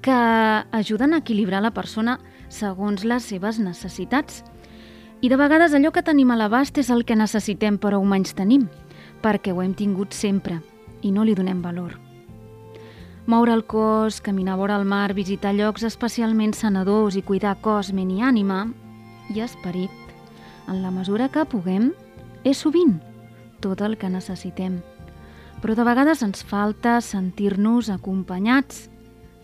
que 0.00 0.14
ajuden 0.70 1.14
a 1.14 1.24
equilibrar 1.24 1.58
la 1.60 1.72
persona 1.74 2.20
segons 2.46 3.02
les 3.02 3.24
seves 3.26 3.58
necessitats. 3.58 4.44
I 5.20 5.28
de 5.28 5.38
vegades 5.40 5.74
allò 5.74 5.90
que 5.90 6.04
tenim 6.06 6.30
a 6.30 6.36
l'abast 6.38 6.78
és 6.78 6.92
el 6.94 7.02
que 7.04 7.16
necessitem 7.18 7.80
però 7.82 7.98
ho 7.98 8.06
menys 8.06 8.36
tenim, 8.38 8.68
perquè 9.24 9.50
ho 9.50 9.58
hem 9.64 9.74
tingut 9.74 10.14
sempre 10.14 10.60
i 11.02 11.10
no 11.10 11.24
li 11.26 11.34
donem 11.34 11.64
valor. 11.64 11.96
Moure 13.26 13.56
el 13.58 13.64
cos, 13.66 14.20
caminar 14.22 14.54
vora 14.60 14.76
el 14.78 14.86
mar, 14.86 15.16
visitar 15.18 15.50
llocs 15.50 15.82
especialment 15.82 16.54
sanadors 16.54 17.18
i 17.18 17.24
cuidar 17.26 17.56
cos, 17.58 17.90
ment 17.90 18.14
i 18.14 18.22
ànima 18.22 18.68
i 19.34 19.42
esperit, 19.42 19.90
en 20.68 20.78
la 20.84 20.94
mesura 20.94 21.26
que 21.28 21.42
puguem, 21.44 21.90
és 22.44 22.58
sovint 22.58 22.98
tot 23.60 23.80
el 23.84 23.96
que 24.00 24.08
necessitem. 24.08 24.80
Però 25.60 25.76
de 25.76 25.84
vegades 25.84 26.22
ens 26.24 26.42
falta 26.46 27.00
sentir-nos 27.04 27.90
acompanyats, 27.92 28.88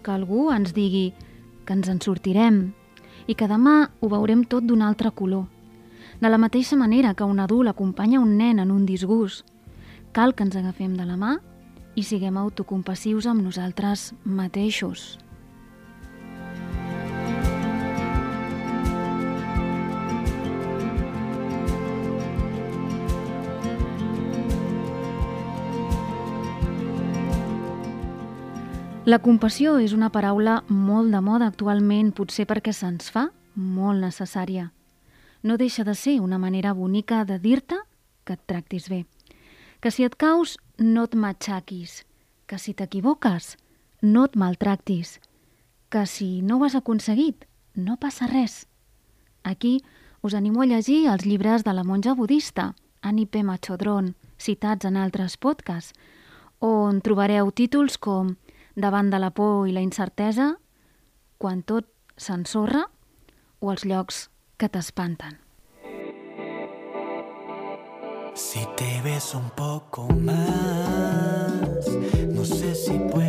que 0.03 0.15
algú 0.15 0.51
ens 0.55 0.73
digui 0.73 1.11
que 1.67 1.75
ens 1.75 1.91
en 1.93 2.01
sortirem 2.01 2.71
i 3.27 3.35
que 3.35 3.49
demà 3.51 3.91
ho 4.01 4.09
veurem 4.09 4.45
tot 4.47 4.65
d'un 4.65 4.83
altre 4.87 5.11
color. 5.11 5.45
De 6.21 6.31
la 6.31 6.39
mateixa 6.41 6.79
manera 6.79 7.13
que 7.15 7.27
un 7.29 7.41
adult 7.43 7.69
acompanya 7.69 8.23
un 8.23 8.37
nen 8.39 8.63
en 8.63 8.71
un 8.71 8.87
disgust, 8.87 9.45
cal 10.13 10.33
que 10.35 10.47
ens 10.47 10.57
agafem 10.57 10.97
de 10.97 11.05
la 11.05 11.19
mà 11.21 11.37
i 11.97 12.05
siguem 12.07 12.39
autocompassius 12.41 13.27
amb 13.27 13.43
nosaltres 13.45 14.15
mateixos. 14.25 15.26
La 29.07 29.21
compassió 29.23 29.77
és 29.79 29.93
una 29.95 30.09
paraula 30.11 30.57
molt 30.67 31.13
de 31.15 31.21
moda 31.23 31.47
actualment, 31.47 32.09
potser 32.11 32.43
perquè 32.51 32.73
se'ns 32.75 33.07
fa 33.15 33.29
molt 33.55 34.03
necessària. 34.03 34.73
No 35.47 35.55
deixa 35.61 35.85
de 35.87 35.93
ser 35.95 36.17
una 36.19 36.41
manera 36.43 36.73
bonica 36.75 37.21
de 37.25 37.37
dir-te 37.39 37.77
que 38.27 38.35
et 38.35 38.41
tractis 38.51 38.89
bé. 38.91 39.05
Que 39.79 39.93
si 39.95 40.03
et 40.03 40.17
caus, 40.19 40.57
no 40.83 41.05
et 41.07 41.15
matxaquis. 41.15 42.01
Que 42.51 42.59
si 42.59 42.75
t'equivoques, 42.75 43.53
no 44.03 44.25
et 44.27 44.35
maltractis. 44.35 45.21
Que 45.89 46.03
si 46.11 46.43
no 46.43 46.59
ho 46.59 46.65
has 46.67 46.75
aconseguit, 46.75 47.47
no 47.77 48.01
passa 48.03 48.27
res. 48.27 48.67
Aquí 49.45 49.85
us 50.21 50.35
animo 50.35 50.63
a 50.63 50.67
llegir 50.67 51.07
els 51.13 51.23
llibres 51.23 51.63
de 51.63 51.77
la 51.79 51.85
monja 51.85 52.17
budista, 52.19 52.73
Annie 53.03 53.31
P. 53.31 53.45
Machodron, 53.45 54.17
citats 54.37 54.85
en 54.85 54.97
altres 54.97 55.39
podcasts, 55.39 55.95
on 56.59 56.99
trobareu 57.07 57.55
títols 57.55 58.01
com 58.03 58.35
Davant 58.77 59.09
de 59.09 59.17
la 59.17 59.31
por 59.33 59.65
i 59.69 59.73
la 59.73 59.81
incertesa, 59.81 60.53
Quan 61.37 61.63
tot 61.69 61.89
s'ensorra 62.17 62.87
o 63.61 63.73
els 63.73 63.85
llocs 63.85 64.23
que 64.57 64.69
t'espanten. 64.73 65.37
Si 68.37 68.63
te 68.77 68.89
ves 69.05 69.35
un 69.35 69.51
poco 69.57 70.09
más, 70.09 71.89
no 72.33 72.45
sé 72.45 72.75
si 72.75 72.99
pueda 73.13 73.26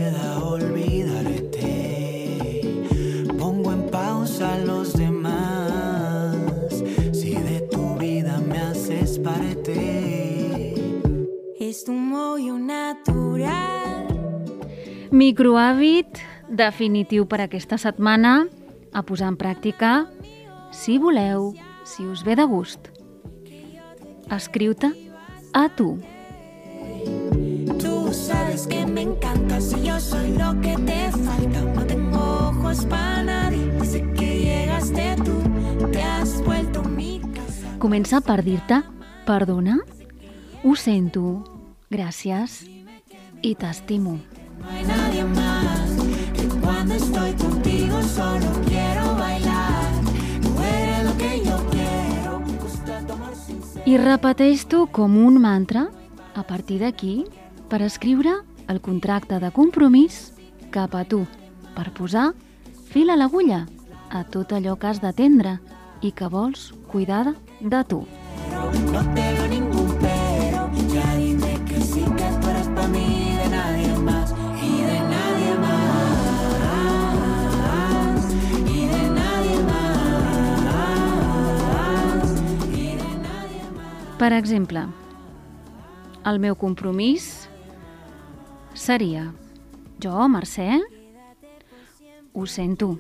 Microhàbit 15.17 16.19
definitiu 16.45 17.25
per 17.25 17.39
aquesta 17.41 17.80
setmana 17.82 18.43
a 18.93 19.01
posar 19.01 19.32
en 19.32 19.38
pràctica 19.39 20.06
si 20.69 20.99
voleu, 21.01 21.56
si 21.89 22.06
us 22.06 22.21
ve 22.27 22.36
de 22.38 22.45
gust. 22.45 22.91
Escriu-te 24.30 24.91
a 25.58 25.63
tu. 25.73 25.97
Tú 27.82 28.13
sabes 28.13 28.67
que 28.67 28.86
me 28.86 29.08
encantas 29.10 29.73
y 29.73 29.88
yo 29.88 29.99
soy 29.99 30.38
lo 30.38 30.53
que 30.62 30.77
te 30.86 31.12
falta. 31.25 31.62
No 31.73 31.86
tengo 31.88 32.21
ojos 32.51 32.86
para 32.86 33.23
nadie. 33.23 33.65
Desde 33.82 34.13
que 34.13 34.30
llegaste 34.45 35.15
tú, 35.25 35.89
te 35.91 36.03
has 36.03 36.43
vuelto 36.45 36.84
mi 36.84 37.21
casa. 37.34 37.73
Comença 37.80 38.21
per 38.21 38.43
dir-te 38.45 38.84
perdona, 39.25 39.80
ho 40.63 40.75
sento, 40.77 41.41
gràcies 41.89 42.67
i 43.41 43.58
t'estimo. 43.58 44.19
No 44.60 44.70
hay 44.70 44.84
nadie 44.86 45.24
más 45.24 45.89
que 46.34 46.48
cuando 46.60 46.96
estoy 46.96 47.34
contigo 47.34 48.02
solo 48.04 48.48
quiero 48.67 49.15
bailar. 49.15 49.91
Tú 50.41 50.62
eres 50.62 51.04
lo 51.06 51.17
que 51.17 51.41
yo 51.46 51.58
quiero. 51.72 52.39
Me 52.39 52.58
gusta 52.58 53.02
tu. 53.06 53.13
I 53.86 54.88
com 54.91 55.17
un 55.17 55.41
mantra 55.41 55.88
a 56.36 56.43
partir 56.43 56.82
d'aquí 56.82 57.26
per 57.70 57.82
escriure 57.82 58.34
el 58.67 58.82
contracte 58.82 59.39
de 59.39 59.52
compromís 59.52 60.34
cap 60.72 60.96
a 60.96 61.04
tu, 61.06 61.26
per 61.76 61.91
posar 61.93 62.34
fil 62.91 63.10
a 63.10 63.15
l'agulla 63.15 63.65
a 64.10 64.24
tot 64.24 64.52
allò 64.52 64.76
que 64.76 64.88
has 64.88 65.02
d'atendre 65.02 65.58
i 66.02 66.12
que 66.12 66.28
vols 66.28 66.74
cuidar 66.91 67.36
de 67.60 67.84
tu. 67.88 68.06
No 68.91 69.04
te 69.15 69.46
Per 84.17 84.32
exemple, 84.34 84.82
el 86.25 86.39
meu 86.41 86.56
compromís 86.58 87.47
seria 88.73 89.27
jo, 90.01 90.13
Mercè, 90.34 90.80
ho 92.34 92.45
sento, 92.49 92.95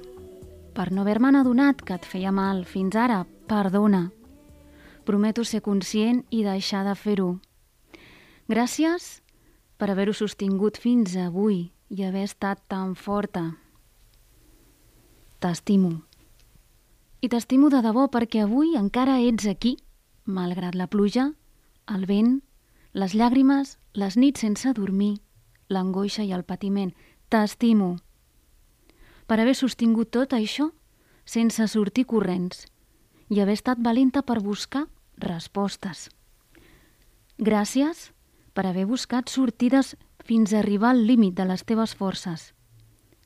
per 0.77 0.91
no 0.93 1.01
haver-me 1.01 1.31
adonat 1.39 1.81
que 1.81 1.97
et 1.97 2.05
feia 2.05 2.29
mal 2.29 2.61
fins 2.69 2.93
ara, 2.93 3.23
perdona. 3.49 4.11
Prometo 5.09 5.41
ser 5.41 5.63
conscient 5.65 6.21
i 6.29 6.43
deixar 6.45 6.83
de 6.85 6.93
fer-ho. 6.93 7.31
Gràcies 8.45 9.09
per 9.81 9.89
haver-ho 9.89 10.13
sostingut 10.13 10.77
fins 10.77 11.17
avui 11.17 11.71
i 11.89 12.05
haver 12.05 12.27
estat 12.29 12.61
tan 12.69 12.93
forta. 12.93 13.55
T'estimo. 15.41 15.95
I 17.25 17.33
t'estimo 17.33 17.73
de 17.73 17.81
debò 17.81 18.05
perquè 18.05 18.45
avui 18.45 18.77
encara 18.77 19.17
ets 19.25 19.49
aquí, 19.49 19.79
malgrat 20.27 20.75
la 20.75 20.87
pluja, 20.87 21.31
el 21.87 22.05
vent, 22.05 22.41
les 22.93 23.13
llàgrimes, 23.15 23.77
les 23.93 24.17
nits 24.17 24.43
sense 24.43 24.73
dormir, 24.73 25.17
l'angoixa 25.69 26.23
i 26.23 26.33
el 26.35 26.43
patiment. 26.43 26.93
T'estimo. 27.29 27.97
Per 29.27 29.39
haver 29.39 29.55
sostingut 29.55 30.11
tot 30.15 30.33
això 30.33 30.69
sense 31.27 31.67
sortir 31.67 32.05
corrents 32.07 32.65
i 33.29 33.41
haver 33.43 33.57
estat 33.59 33.81
valenta 33.83 34.23
per 34.23 34.39
buscar 34.39 34.85
respostes. 35.19 36.07
Gràcies 37.37 38.11
per 38.53 38.65
haver 38.65 38.87
buscat 38.89 39.29
sortides 39.29 39.95
fins 40.23 40.53
a 40.53 40.59
arribar 40.59 40.95
al 40.95 41.05
límit 41.05 41.35
de 41.35 41.45
les 41.45 41.63
teves 41.67 41.93
forces. 41.95 42.53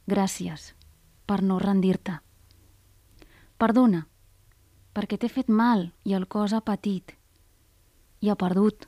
Gràcies 0.10 0.74
per 1.26 1.42
no 1.46 1.60
rendir-te. 1.62 2.18
Perdona, 3.62 4.08
perquè 4.94 5.18
t'he 5.18 5.30
fet 5.32 5.50
mal 5.50 5.90
i 6.04 6.16
el 6.18 6.28
cos 6.28 6.54
ha 6.54 6.62
patit 6.62 7.16
i 8.22 8.30
ha 8.30 8.38
perdut. 8.38 8.86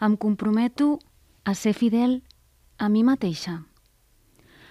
Em 0.00 0.16
comprometo 0.16 0.98
a 1.44 1.54
ser 1.54 1.72
fidel 1.74 2.22
a 2.78 2.88
mi 2.88 3.02
mateixa, 3.02 3.64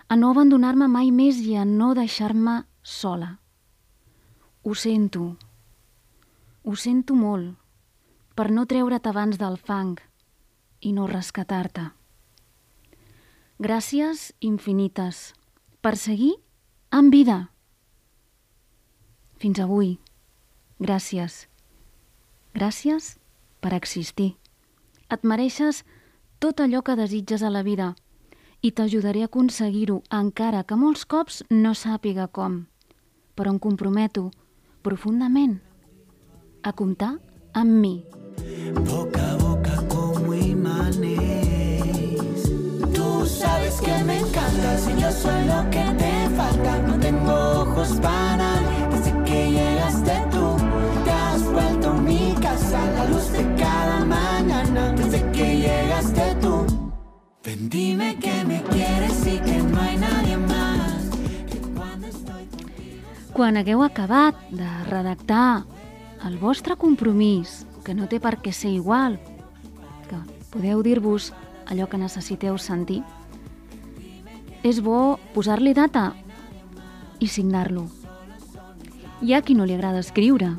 a 0.08 0.16
no 0.16 0.32
abandonar-me 0.32 0.88
mai 0.88 1.12
més 1.12 1.42
i 1.44 1.58
a 1.60 1.66
no 1.66 1.94
deixar-me 1.98 2.62
sola. 2.84 3.40
Ho 4.64 4.76
sento, 4.76 5.36
ho 6.64 6.76
sento 6.76 7.16
molt, 7.16 7.56
per 8.36 8.52
no 8.52 8.66
treure't 8.70 9.10
abans 9.10 9.40
del 9.42 9.58
fang 9.58 9.98
i 10.80 10.94
no 10.94 11.08
rescatar-te. 11.12 11.90
Gràcies 13.58 14.32
infinites 14.40 15.34
per 15.82 15.96
seguir 15.98 16.36
amb 16.94 17.12
vida. 17.12 17.48
Fins 19.42 19.60
avui. 19.60 19.98
Gràcies. 20.80 21.48
Gràcies 22.54 23.16
per 23.62 23.74
existir. 23.74 24.36
Et 25.10 25.24
mereixes 25.24 25.84
tot 26.40 26.60
allò 26.62 26.84
que 26.86 26.96
desitges 27.00 27.42
a 27.42 27.50
la 27.50 27.64
vida 27.66 27.96
i 28.62 28.72
t'ajudaré 28.72 29.24
a 29.24 29.30
aconseguir-ho, 29.30 30.02
encara 30.14 30.64
que 30.64 30.78
molts 30.78 31.06
cops 31.06 31.44
no 31.50 31.74
sàpiga 31.74 32.28
com. 32.28 32.66
Però 33.38 33.54
em 33.54 33.60
comprometo 33.62 34.30
profundament 34.86 35.60
a 36.64 36.74
comptar 36.74 37.18
amb 37.54 37.72
mi. 37.82 38.04
Boca 38.78 39.34
a 39.34 39.38
boca 39.38 39.82
como 39.90 40.34
imanes. 40.34 41.18
Tú 42.94 43.26
sabes 43.26 43.82
que 43.82 44.04
me 44.04 44.20
encantas 44.20 44.90
y 44.90 45.02
yo 45.02 45.12
soy 45.12 45.46
lo 45.46 45.70
que 45.70 45.86
te 46.02 46.30
falta. 46.36 46.80
No 46.88 47.00
tengo 47.00 47.34
ojos 47.62 48.00
para 48.02 48.77
mi 52.68 52.74
casa, 52.74 52.92
la 52.92 53.10
luz 53.10 53.32
de 53.32 53.56
cada 53.56 54.06
mañana 54.06 54.92
desde 54.94 55.32
que 55.32 55.58
llegaste 55.58 56.36
tú. 56.42 56.66
Ven, 57.44 57.70
dime 57.70 58.18
que 58.18 58.44
me 58.46 58.62
quieres 58.64 59.26
y 59.26 59.38
que 59.40 59.58
no 59.60 59.80
hay 59.80 59.98
nadie 59.98 60.38
más. 60.38 61.10
Que 61.50 61.60
cuando 61.76 62.08
estoy 62.08 62.48
Quan 63.34 63.58
hagueu 63.58 63.84
acabat 63.84 64.36
de 64.50 64.68
redactar 64.90 65.64
el 66.26 66.38
vostre 66.38 66.76
compromís, 66.76 67.66
que 67.84 67.94
no 67.94 68.08
té 68.08 68.20
per 68.20 68.42
què 68.42 68.52
ser 68.52 68.74
igual, 68.74 69.20
que 70.10 70.18
podeu 70.52 70.82
dir-vos 70.84 71.34
allò 71.68 71.88
que 71.88 71.98
necessiteu 71.98 72.58
sentir, 72.58 73.04
és 74.64 74.82
bo 74.82 75.20
posar-li 75.34 75.74
data 75.74 76.16
i 77.20 77.28
signar-lo. 77.28 77.86
Hi 79.22 79.34
ha 79.34 79.42
qui 79.42 79.56
no 79.56 79.66
li 79.66 79.78
agrada 79.78 80.02
escriure, 80.02 80.50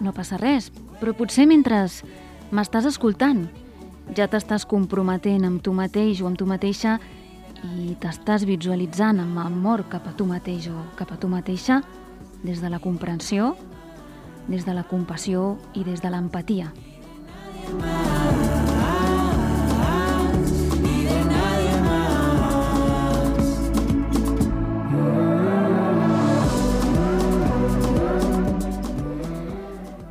no 0.00 0.12
passa 0.12 0.36
res, 0.36 0.70
però 1.00 1.14
potser 1.16 1.46
mentre 1.46 1.84
m'estàs 2.50 2.88
escoltant 2.88 3.46
ja 4.16 4.26
t'estàs 4.28 4.64
comprometent 4.68 5.44
amb 5.46 5.62
tu 5.62 5.74
mateix 5.76 6.22
o 6.22 6.28
amb 6.28 6.38
tu 6.38 6.46
mateixa 6.48 6.98
i 7.64 7.94
t'estàs 8.00 8.46
visualitzant 8.48 9.20
amb 9.20 9.40
amor 9.42 9.84
cap 9.90 10.06
a 10.08 10.14
tu 10.16 10.26
mateix 10.28 10.70
o 10.72 10.78
cap 10.98 11.12
a 11.12 11.18
tu 11.20 11.28
mateixa 11.28 11.82
des 12.42 12.62
de 12.62 12.70
la 12.70 12.78
comprensió, 12.78 13.56
des 14.46 14.64
de 14.64 14.74
la 14.74 14.84
compassió 14.84 15.56
i 15.74 15.84
des 15.84 16.00
de 16.00 16.10
l'empatia. 16.10 16.72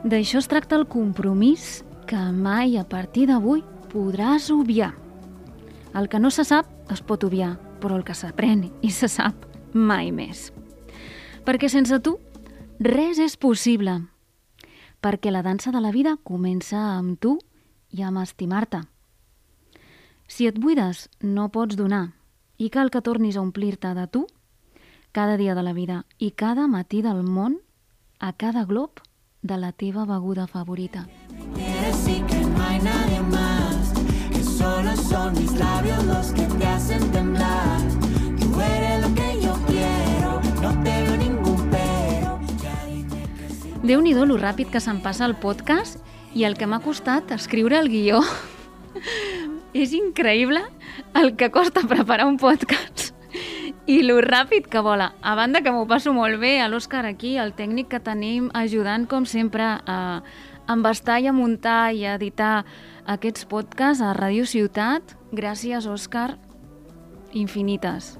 D'això 0.08 0.40
es 0.40 0.48
tracta 0.48 0.78
el 0.78 0.86
compromís 0.88 1.82
que 2.08 2.20
mai 2.32 2.78
a 2.80 2.86
partir 2.88 3.26
d'avui 3.28 3.60
podràs 3.92 4.46
obviar. 4.54 4.94
El 5.92 6.06
que 6.08 6.20
no 6.22 6.30
se 6.32 6.46
sap 6.48 6.70
es 6.94 7.02
pot 7.04 7.26
obviar, 7.28 7.58
però 7.82 7.98
el 7.98 8.06
que 8.08 8.16
s'aprèn 8.16 8.62
i 8.88 8.92
se 8.96 9.10
sap 9.12 9.44
mai 9.74 10.14
més. 10.16 10.54
Perquè 11.44 11.68
sense 11.68 12.00
tu 12.00 12.14
res 12.80 13.20
és 13.20 13.36
possible. 13.36 13.98
Perquè 15.04 15.34
la 15.34 15.42
dansa 15.44 15.74
de 15.76 15.82
la 15.84 15.92
vida 15.92 16.16
comença 16.24 16.80
amb 16.94 17.20
tu 17.20 17.36
i 17.92 18.06
amb 18.08 18.22
estimar-te. 18.24 18.86
Si 20.32 20.48
et 20.48 20.56
buides, 20.56 21.10
no 21.20 21.50
pots 21.52 21.76
donar 21.76 22.14
i 22.56 22.72
cal 22.72 22.94
que 22.96 23.04
tornis 23.04 23.36
a 23.36 23.44
omplir-te 23.44 23.92
de 23.92 24.08
tu 24.08 24.24
cada 25.12 25.36
dia 25.36 25.52
de 25.52 25.68
la 25.68 25.76
vida 25.76 26.06
i 26.18 26.32
cada 26.32 26.70
matí 26.72 27.04
del 27.04 27.26
món 27.28 27.60
a 28.24 28.32
cada 28.32 28.64
glob 28.64 29.04
de 29.42 29.58
la 29.58 29.72
teva 29.72 30.06
beguda 30.06 30.48
favorita. 30.48 31.08
solo 34.58 34.96
son 34.96 35.34
mis 35.34 35.52
labios 35.54 36.04
los 36.06 36.32
que 36.32 36.42
te 36.42 36.66
hacen 36.66 37.12
temblar. 37.12 37.80
Tú 38.40 38.60
eres 38.60 39.02
lo 39.02 39.16
que 39.16 39.42
yo 39.42 39.54
quiero, 39.68 40.42
no 40.62 40.84
te 40.84 41.04
veo 41.04 41.18
ningún 41.18 41.70
pero. 41.70 42.40
Déu-n'hi-do 43.84 44.26
lo 44.26 44.38
ràpid 44.42 44.72
que 44.74 44.82
se'n 44.84 45.00
passa 45.06 45.26
el 45.30 45.38
podcast 45.38 46.02
i 46.34 46.44
el 46.44 46.58
que 46.58 46.68
m'ha 46.68 46.82
costat 46.84 47.32
escriure 47.32 47.78
el 47.80 47.90
guió. 47.94 48.24
És 49.82 49.94
increïble 49.94 50.64
el 51.14 51.36
que 51.38 51.52
costa 51.52 51.86
preparar 51.88 52.26
un 52.28 52.42
podcast 52.42 52.97
i 53.88 54.02
lo 54.04 54.20
ràpid 54.22 54.68
que 54.68 54.82
vola. 54.84 55.14
A 55.24 55.34
banda 55.40 55.62
que 55.64 55.72
m'ho 55.72 55.88
passo 55.88 56.12
molt 56.14 56.42
bé, 56.42 56.58
a 56.60 56.68
l'Òscar 56.68 57.06
aquí, 57.08 57.38
el 57.40 57.54
tècnic 57.56 57.88
que 57.94 58.02
tenim 58.04 58.50
ajudant, 58.54 59.08
com 59.08 59.26
sempre, 59.26 59.64
a 59.64 60.22
embastar 60.68 61.22
i 61.24 61.30
a 61.32 61.34
muntar 61.34 61.94
i 61.96 62.04
a 62.04 62.18
editar 62.20 62.66
aquests 63.08 63.48
podcasts 63.48 64.04
a 64.04 64.12
Ràdio 64.18 64.44
Ciutat. 64.46 65.16
Gràcies, 65.32 65.88
Òscar, 65.88 66.36
infinites. 67.32 68.18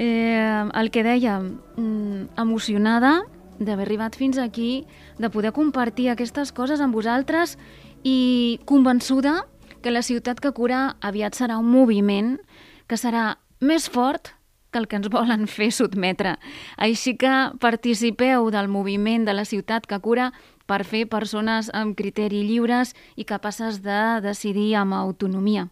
Eh, 0.00 0.64
el 0.72 0.90
que 0.90 1.04
deia, 1.04 1.38
mm, 1.40 2.32
emocionada 2.40 3.20
d'haver 3.58 3.84
arribat 3.84 4.16
fins 4.16 4.38
aquí, 4.38 4.86
de 5.18 5.28
poder 5.28 5.52
compartir 5.52 6.08
aquestes 6.08 6.52
coses 6.52 6.80
amb 6.80 6.94
vosaltres 6.94 7.58
i 8.02 8.58
convençuda 8.64 9.44
que 9.82 9.90
la 9.90 10.00
ciutat 10.00 10.40
que 10.40 10.52
cura 10.52 10.96
aviat 11.00 11.34
serà 11.34 11.58
un 11.58 11.68
moviment 11.68 12.40
que 12.86 12.96
serà 12.96 13.36
més 13.60 13.88
fort 13.88 14.34
que 14.70 14.78
el 14.78 14.86
que 14.88 14.96
ens 15.00 15.10
volen 15.10 15.46
fer 15.50 15.70
sotmetre. 15.74 16.36
Així 16.76 17.16
que 17.18 17.50
participeu 17.60 18.50
del 18.54 18.68
moviment 18.68 19.26
de 19.26 19.34
la 19.34 19.44
ciutat 19.44 19.86
que 19.86 19.98
cura 20.00 20.30
per 20.70 20.84
fer 20.86 21.08
persones 21.10 21.70
amb 21.74 21.96
criteri 21.98 22.44
lliures 22.46 22.94
i 23.16 23.26
capaces 23.26 23.82
de 23.82 24.20
decidir 24.22 24.74
amb 24.78 24.94
autonomia. 24.94 25.68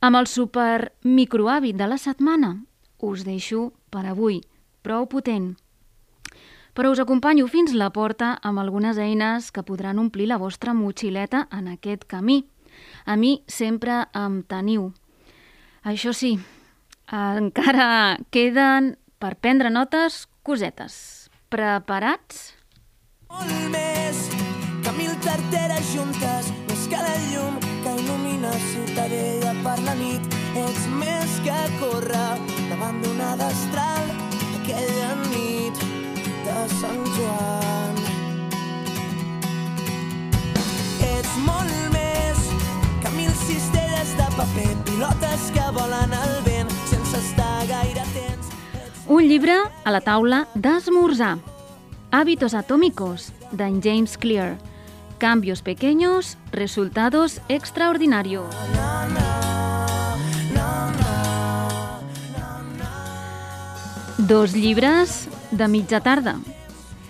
Amb 0.00 0.18
el 0.18 0.26
super 0.30 0.92
microhàbit 1.02 1.78
de 1.78 1.86
la 1.90 1.98
setmana 1.98 2.56
us 2.98 3.24
deixo 3.26 3.72
per 3.90 4.04
avui, 4.06 4.42
prou 4.82 5.06
potent. 5.06 5.56
Però 6.74 6.92
us 6.94 7.00
acompanyo 7.02 7.48
fins 7.50 7.72
la 7.74 7.90
porta 7.90 8.36
amb 8.42 8.62
algunes 8.62 8.98
eines 8.98 9.50
que 9.50 9.64
podran 9.66 9.98
omplir 9.98 10.28
la 10.30 10.38
vostra 10.38 10.74
motxileta 10.74 11.48
en 11.50 11.66
aquest 11.72 12.04
camí. 12.06 12.44
A 13.06 13.16
mi 13.16 13.42
sempre 13.46 14.04
em 14.14 14.42
teniu. 14.46 14.92
Això 15.82 16.12
sí, 16.14 16.36
encara 17.12 18.18
queden 18.30 18.96
per 19.18 19.36
prendre 19.40 19.70
notes 19.70 20.26
cosetes. 20.44 21.28
Preparats? 21.48 22.54
Molt 23.32 23.68
més 23.72 24.20
que 24.84 24.92
mil 24.96 25.14
carteres 25.24 25.92
juntes, 25.94 26.50
més 26.68 26.84
que 26.92 27.00
la 27.00 27.14
llum 27.30 27.56
que 27.84 27.94
il·lumina 27.96 28.52
Ciutadella 28.68 29.54
per 29.64 29.78
la 29.86 29.94
nit. 29.98 30.36
Ets 30.58 30.88
més 31.00 31.38
que 31.44 31.58
córrer 31.80 32.36
davant 32.68 33.00
d'una 33.02 33.34
destral 33.40 34.12
aquella 34.60 35.14
nit 35.28 35.80
de 36.44 36.58
Sant 36.76 37.04
Joan. 37.16 38.02
Ets 41.08 41.40
molt 41.46 41.80
més 41.94 42.44
que 43.04 43.16
mil 43.16 43.32
cistelles 43.46 44.14
de 44.20 44.28
paper, 44.36 44.70
pilotes 44.92 45.50
que 45.56 45.72
volen 45.80 46.16
al 46.20 46.38
vent 46.42 46.47
Un 49.06 49.24
llibre 49.24 49.56
a 49.84 49.90
la 49.90 50.00
taula 50.00 50.48
d'esmorzar. 50.54 51.38
Hábitos 52.10 52.54
atómicos, 52.54 53.32
d'en 53.52 53.80
James 53.82 54.18
Clear. 54.18 54.58
Cambios 55.18 55.62
pequeños, 55.62 56.36
resultados 56.52 57.40
extraordinarios. 57.48 58.46
Dos 64.18 64.52
llibres 64.52 65.28
de 65.50 65.68
mitja 65.68 66.00
tarda. 66.00 66.36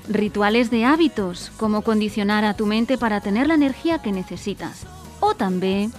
Rituales 0.08 0.70
de 0.70 0.84
hábitos, 0.84 1.50
cómo 1.56 1.82
condicionar 1.82 2.44
a 2.44 2.54
tu 2.54 2.66
mente 2.66 2.96
para 2.96 3.20
tener 3.20 3.48
la 3.48 3.54
energía 3.54 3.98
que 3.98 4.12
necesitas. 4.12 4.86
O 5.20 5.34
també 5.34 5.90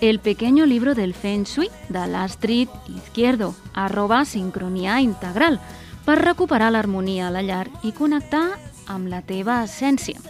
el 0.00 0.20
pequeño 0.20 0.66
libro 0.66 0.94
del 0.94 1.14
Feng 1.14 1.44
Shui 1.44 1.70
de 1.88 2.06
l'Astrid 2.06 2.68
Izquierdo, 2.88 3.54
arroba 3.72 4.24
sincronia 4.24 5.00
integral, 5.00 5.60
per 6.04 6.18
recuperar 6.18 6.70
l'harmonia 6.72 7.28
a 7.28 7.30
la 7.34 7.42
llar 7.42 7.66
i 7.82 7.92
connectar 7.92 8.46
amb 8.86 9.08
la 9.08 9.22
teva 9.22 9.62
essència. 9.64 10.20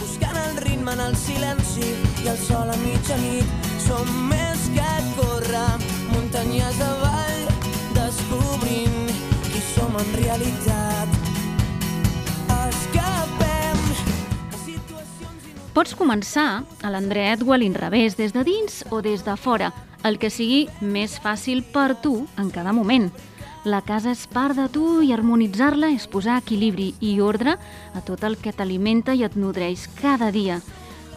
buscant 0.00 0.36
el 0.36 0.56
ritme 0.64 0.92
en 0.92 1.00
el 1.00 1.16
silenci 1.16 1.88
i 2.24 2.28
el 2.28 2.38
sol 2.38 2.70
a 2.70 2.76
mitjanit. 2.82 3.46
Som 3.84 4.10
més 4.28 4.66
que 4.74 4.92
córrer 5.16 5.70
muntanyes 6.12 6.80
avall, 6.88 7.48
descobrint 7.94 9.12
qui 9.50 9.64
som 9.74 9.96
en 9.96 10.14
realitat. 10.22 11.19
Pots 15.70 15.94
començar 15.94 16.64
a 16.82 16.88
l'endret 16.90 17.44
o 17.46 17.52
a 17.54 17.56
l'inrevés, 17.60 18.16
des 18.18 18.32
de 18.34 18.42
dins 18.42 18.80
o 18.90 18.98
des 19.06 19.22
de 19.22 19.36
fora, 19.38 19.68
el 20.02 20.16
que 20.18 20.30
sigui 20.30 20.64
més 20.82 21.14
fàcil 21.22 21.62
per 21.62 21.94
tu 22.02 22.24
en 22.42 22.48
cada 22.50 22.72
moment. 22.74 23.06
La 23.62 23.78
casa 23.86 24.10
és 24.10 24.24
part 24.26 24.56
de 24.58 24.66
tu 24.72 25.02
i 25.04 25.12
harmonitzar-la 25.14 25.92
és 25.94 26.08
posar 26.10 26.40
equilibri 26.40 26.94
i 26.98 27.12
ordre 27.20 27.54
a 27.94 28.02
tot 28.02 28.24
el 28.26 28.34
que 28.40 28.50
t'alimenta 28.56 29.14
i 29.14 29.22
et 29.22 29.36
nodreix 29.38 29.86
cada 30.00 30.32
dia. 30.34 30.58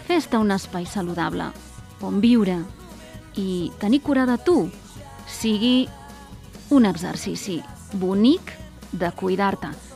Fes-te 0.06 0.38
un 0.38 0.54
espai 0.54 0.86
saludable, 0.86 1.50
on 2.06 2.22
viure 2.22 2.60
i 3.40 3.72
tenir 3.82 4.04
cura 4.06 4.28
de 4.30 4.38
tu 4.38 4.68
sigui 5.26 5.88
un 6.70 6.86
exercici 6.86 7.58
bonic 7.98 8.54
de 8.92 9.10
cuidar-te. 9.18 9.93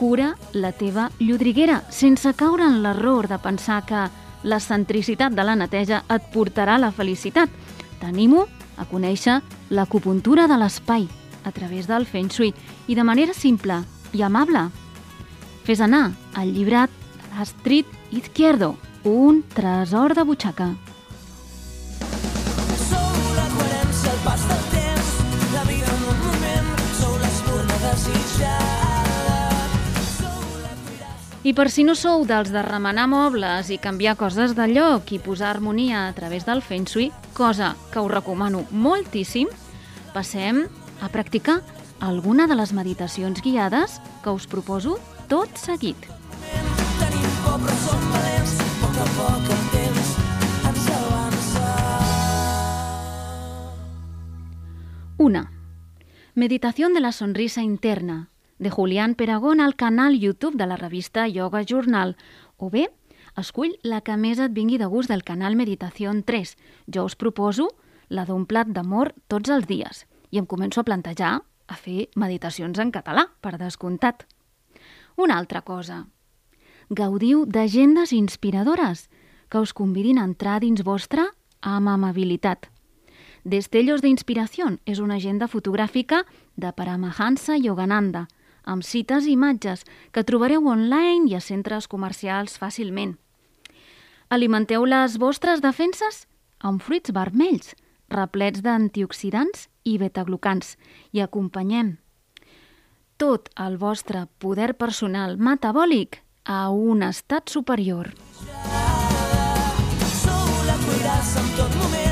Cura 0.00 0.30
la 0.56 0.70
teva 0.72 1.10
llodriguera 1.20 1.82
sense 1.92 2.30
caure 2.32 2.64
en 2.64 2.78
l'error 2.80 3.26
de 3.28 3.36
pensar 3.36 3.82
que 3.84 4.06
la 4.48 4.56
centricitat 4.56 5.34
de 5.36 5.44
la 5.44 5.58
neteja 5.60 5.98
et 6.08 6.30
portarà 6.32 6.78
la 6.80 6.88
felicitat. 6.88 7.52
T'animo 8.00 8.46
a 8.80 8.86
conèixer 8.88 9.42
l'acupuntura 9.68 10.46
de 10.48 10.56
l'espai 10.56 11.04
a 11.44 11.52
través 11.52 11.84
del 11.84 12.08
Feng 12.08 12.32
Shui 12.32 12.54
i 12.88 12.96
de 12.96 13.04
manera 13.04 13.36
simple 13.36 13.82
i 14.16 14.24
amable. 14.24 14.70
Fes 15.68 15.84
anar 15.84 16.14
el 16.40 16.54
llibrat 16.56 16.88
de 17.20 17.34
l'Astrid 17.36 17.84
Izquierdo, 18.10 18.78
un 19.04 19.44
tresor 19.52 20.16
de 20.16 20.24
butxaca. 20.24 20.72
I 31.40 31.54
per 31.56 31.70
si 31.72 31.86
no 31.88 31.94
sou 31.96 32.26
dels 32.28 32.50
de 32.52 32.60
remenar 32.60 33.06
mobles 33.08 33.70
i 33.72 33.78
canviar 33.80 34.12
coses 34.20 34.52
de 34.52 34.66
lloc 34.68 35.08
i 35.16 35.18
posar 35.24 35.48
harmonia 35.48 36.02
a 36.04 36.12
través 36.12 36.44
del 36.44 36.60
Feng 36.60 36.84
Shui, 36.84 37.06
cosa 37.32 37.76
que 37.94 38.00
us 38.04 38.12
recomano 38.12 38.66
moltíssim, 38.70 39.48
passem 40.12 40.66
a 41.00 41.08
practicar 41.08 41.62
alguna 41.98 42.44
de 42.46 42.58
les 42.60 42.74
meditacions 42.76 43.40
guiades 43.40 44.02
que 44.20 44.34
us 44.36 44.44
proposo 44.44 44.98
tot 45.32 45.56
seguit. 45.56 45.96
Tenim 47.00 47.30
però 47.40 47.76
som 47.86 48.04
valents, 48.12 48.52
a 48.60 48.68
poc 48.82 48.98
a 49.00 49.06
poc 49.16 49.48
el 49.54 49.62
temps 49.72 50.10
ens 50.68 50.90
avança. 50.98 51.70
1. 55.16 55.46
Meditación 56.34 56.92
de 56.92 57.00
la 57.00 57.12
sonrisa 57.12 57.62
interna, 57.64 58.28
de 58.60 58.70
Julián 58.70 59.14
Peragón 59.14 59.58
al 59.58 59.74
canal 59.74 60.20
YouTube 60.20 60.54
de 60.54 60.66
la 60.66 60.76
revista 60.76 61.26
Yoga 61.26 61.64
Journal, 61.64 62.16
o 62.58 62.68
bé, 62.70 62.90
escull 63.36 63.78
la 63.82 64.02
que 64.04 64.18
més 64.20 64.38
et 64.38 64.52
vingui 64.52 64.76
de 64.78 64.86
gust 64.86 65.08
del 65.08 65.24
canal 65.24 65.56
Meditació 65.56 66.12
3. 66.12 66.56
Jo 66.86 67.04
us 67.08 67.16
proposo 67.16 67.70
la 68.10 68.26
d'un 68.28 68.44
plat 68.46 68.68
d'amor 68.68 69.14
tots 69.32 69.48
els 69.50 69.66
dies 69.66 70.04
i 70.30 70.38
em 70.38 70.46
començo 70.46 70.80
a 70.80 70.84
plantejar 70.84 71.40
a 71.40 71.76
fer 71.76 72.10
meditacions 72.16 72.78
en 72.78 72.90
català, 72.92 73.30
per 73.40 73.56
descomptat. 73.56 74.26
Una 75.16 75.38
altra 75.38 75.62
cosa. 75.62 76.04
Gaudiu 76.90 77.46
d'agendes 77.46 78.12
inspiradores 78.12 79.08
que 79.48 79.58
us 79.58 79.72
convidin 79.72 80.18
a 80.18 80.26
entrar 80.28 80.60
dins 80.60 80.82
vostre 80.84 81.24
amb 81.62 81.88
amabilitat. 81.88 82.68
Destellos 83.44 84.02
d'Inspiració 84.02 84.66
és 84.84 84.98
una 85.00 85.16
agenda 85.16 85.48
fotogràfica 85.48 86.26
de 86.56 86.72
Paramahansa 86.76 87.56
Yogananda, 87.56 88.26
amb 88.64 88.84
cites 88.84 89.26
i 89.26 89.36
imatges 89.36 89.86
que 90.12 90.24
trobareu 90.24 90.66
online 90.66 91.30
i 91.30 91.34
a 91.38 91.40
centres 91.40 91.88
comercials 91.88 92.58
fàcilment. 92.60 93.16
Alimenteu 94.30 94.84
les 94.86 95.16
vostres 95.18 95.60
defenses 95.60 96.26
amb 96.60 96.82
fruits 96.82 97.12
vermells, 97.12 97.74
replets 98.10 98.62
d'antioxidants 98.62 99.68
i 99.84 99.96
betaglucans, 99.98 100.76
i 101.12 101.20
acompanyem 101.20 101.96
tot 103.20 103.50
el 103.60 103.76
vostre 103.76 104.24
poder 104.40 104.72
personal 104.80 105.36
metabòlic 105.36 106.22
a 106.48 106.70
un 106.72 107.02
estat 107.04 107.52
superior. 107.52 108.08
Sou 110.22 110.48
la 110.68 110.78
en 111.42 111.50
tot 111.58 111.76
moment, 111.82 112.09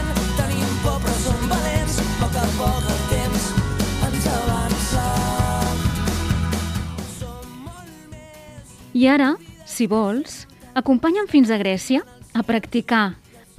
I 8.98 9.04
ara, 9.06 9.36
si 9.62 9.84
vols, 9.86 10.48
acompanya'm 10.74 11.28
fins 11.30 11.52
a 11.54 11.56
Grècia 11.60 12.00
a 12.34 12.42
practicar 12.42 13.12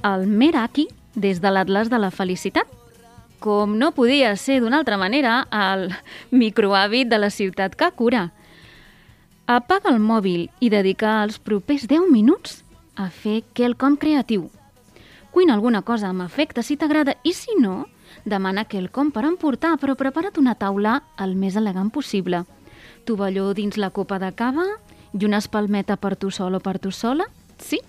el 0.04 0.26
Meraki 0.28 0.84
des 1.16 1.38
de 1.40 1.48
l'Atlas 1.48 1.88
de 1.88 1.96
la 1.96 2.10
Felicitat. 2.12 2.68
Com 3.40 3.78
no 3.80 3.88
podia 3.96 4.34
ser 4.36 4.58
d'una 4.60 4.82
altra 4.82 4.98
manera, 5.00 5.46
el 5.48 5.94
microhàbit 6.42 7.08
de 7.08 7.20
la 7.22 7.30
ciutat 7.32 7.72
que 7.72 7.88
cura. 7.96 8.26
Apaga 9.46 9.88
el 9.94 10.02
mòbil 10.04 10.50
i 10.60 10.68
dedica 10.68 11.22
els 11.22 11.40
propers 11.40 11.88
10 11.88 12.12
minuts 12.12 12.60
a 13.00 13.08
fer 13.08 13.40
quelcom 13.56 13.96
creatiu. 13.96 14.50
Cuina 15.32 15.56
alguna 15.56 15.80
cosa 15.80 16.12
amb 16.12 16.26
afecte 16.26 16.60
si 16.60 16.76
t'agrada 16.76 17.16
i 17.24 17.32
si 17.32 17.56
no, 17.56 17.86
demana 18.28 18.68
quelcom 18.68 19.08
per 19.08 19.24
emportar, 19.24 19.78
però 19.80 19.96
prepara't 19.96 20.36
una 20.36 20.58
taula 20.58 21.00
el 21.16 21.32
més 21.32 21.56
elegant 21.56 21.88
possible. 21.88 22.44
Tovalló 23.08 23.54
dins 23.56 23.80
la 23.80 23.88
copa 23.88 24.20
de 24.20 24.34
cava 24.36 24.68
i 25.12 25.24
una 25.24 25.38
espalmeta 25.38 25.96
per 25.96 26.16
tu 26.16 26.30
sol 26.30 26.54
o 26.54 26.60
per 26.60 26.78
tu 26.78 26.90
sola? 26.90 27.26
Sí? 27.58 27.80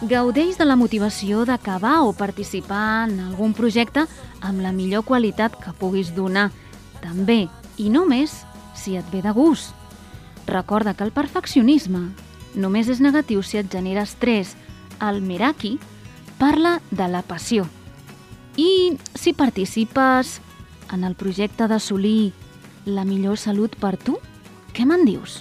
Gaudeix 0.00 0.56
de 0.56 0.64
la 0.64 0.76
motivació 0.80 1.44
d'acabar 1.44 2.00
o 2.06 2.14
participar 2.16 3.08
en 3.08 3.18
algun 3.20 3.52
projecte 3.52 4.06
amb 4.40 4.62
la 4.64 4.72
millor 4.72 5.04
qualitat 5.04 5.58
que 5.60 5.74
puguis 5.76 6.14
donar. 6.16 6.48
També, 7.02 7.48
i 7.76 7.90
només, 7.92 8.32
si 8.74 8.96
et 8.96 9.06
ve 9.12 9.20
de 9.20 9.32
gust. 9.36 9.74
Recorda 10.48 10.94
que 10.94 11.04
el 11.04 11.12
perfeccionisme 11.12 12.08
només 12.56 12.88
és 12.88 13.00
negatiu 13.04 13.42
si 13.44 13.60
et 13.60 13.68
genera 13.70 14.06
estrès. 14.08 14.56
El 15.00 15.20
Meraki 15.20 15.76
parla 16.40 16.80
de 16.90 17.06
la 17.08 17.20
passió. 17.22 17.66
I 18.56 18.96
si 19.14 19.32
participes 19.36 20.40
en 20.92 21.04
el 21.04 21.14
projecte 21.14 21.68
d'assolir 21.68 22.32
la 22.84 23.04
millor 23.04 23.38
salut 23.38 23.76
per 23.80 23.96
tu, 23.96 24.18
què 24.74 24.86
me'n 24.86 25.06
dius? 25.06 25.40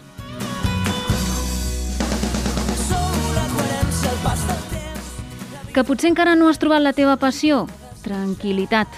Que 5.73 5.85
potser 5.85 6.09
encara 6.09 6.35
no 6.35 6.49
has 6.49 6.59
trobat 6.59 6.81
la 6.81 6.93
teva 6.97 7.15
passió? 7.21 7.67
Tranquilitat. 8.03 8.89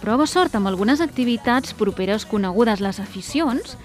Prova 0.00 0.26
sort 0.30 0.54
amb 0.54 0.70
algunes 0.70 1.02
activitats 1.02 1.74
properes 1.74 2.24
conegudes 2.30 2.80
les 2.80 3.00
aficions 3.02 3.76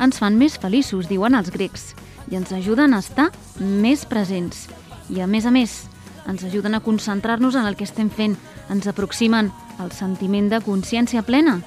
ens 0.00 0.18
fan 0.20 0.38
més 0.40 0.56
feliços, 0.60 1.08
diuen 1.08 1.36
els 1.36 1.50
grecs, 1.52 1.92
i 2.32 2.38
ens 2.38 2.52
ajuden 2.56 2.94
a 2.94 3.00
estar 3.04 3.28
més 3.60 4.06
presents. 4.08 4.66
I 5.12 5.20
a 5.20 5.26
més 5.28 5.46
a 5.46 5.52
més, 5.52 5.82
ens 6.28 6.44
ajuden 6.46 6.74
a 6.74 6.80
concentrar-nos 6.84 7.56
en 7.58 7.68
el 7.68 7.76
que 7.76 7.84
estem 7.84 8.08
fent, 8.10 8.36
ens 8.70 8.86
aproximen 8.86 9.50
al 9.82 9.90
sentiment 9.92 10.48
de 10.52 10.60
consciència 10.62 11.24
plena. 11.26 11.58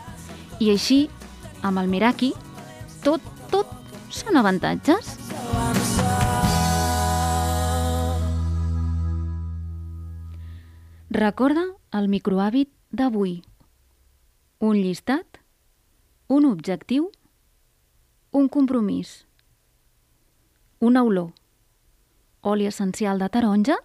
I 0.64 0.72
així, 0.74 1.08
amb 1.62 1.82
el 1.82 1.92
Meraki, 1.92 2.32
tot, 3.04 3.22
tot 3.52 3.70
són 4.14 4.40
avantatges. 4.40 5.18
Recorda 11.14 11.68
el 11.94 12.08
microhàbit 12.10 12.72
d'avui. 12.90 13.42
Un 14.64 14.80
llistat, 14.80 15.38
un 16.32 16.48
objectiu, 16.50 17.12
un 18.32 18.48
compromís, 18.50 19.28
una 20.80 21.04
olor, 21.04 21.34
oli 22.42 22.66
essencial 22.66 23.20
de 23.22 23.30
taronja 23.30 23.78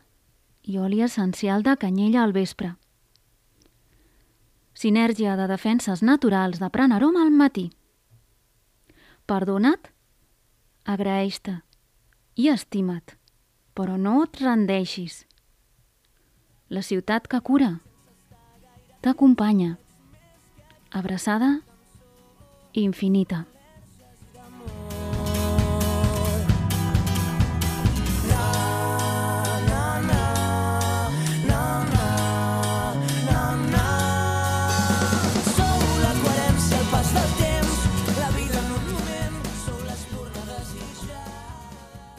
i 0.63 0.79
oli 0.79 1.03
essencial 1.03 1.63
de 1.63 1.77
canyella 1.77 2.23
al 2.25 2.33
vespre. 2.33 2.77
Sinèrgia 4.79 5.35
de 5.35 5.49
defenses 5.51 6.05
naturals 6.07 6.61
de 6.63 6.69
pran 6.71 6.93
aroma 6.95 7.25
al 7.25 7.33
matí. 7.35 7.65
Perdona't, 9.27 9.89
agraeix-te 10.87 11.57
i 12.39 12.47
estima't, 12.53 13.17
però 13.75 13.97
no 13.99 14.21
et 14.23 14.39
rendeixis. 14.39 15.25
La 16.71 16.85
ciutat 16.87 17.27
que 17.27 17.43
cura 17.43 17.73
t'acompanya. 19.03 19.75
Abraçada 20.95 21.51
infinita. 22.73 23.47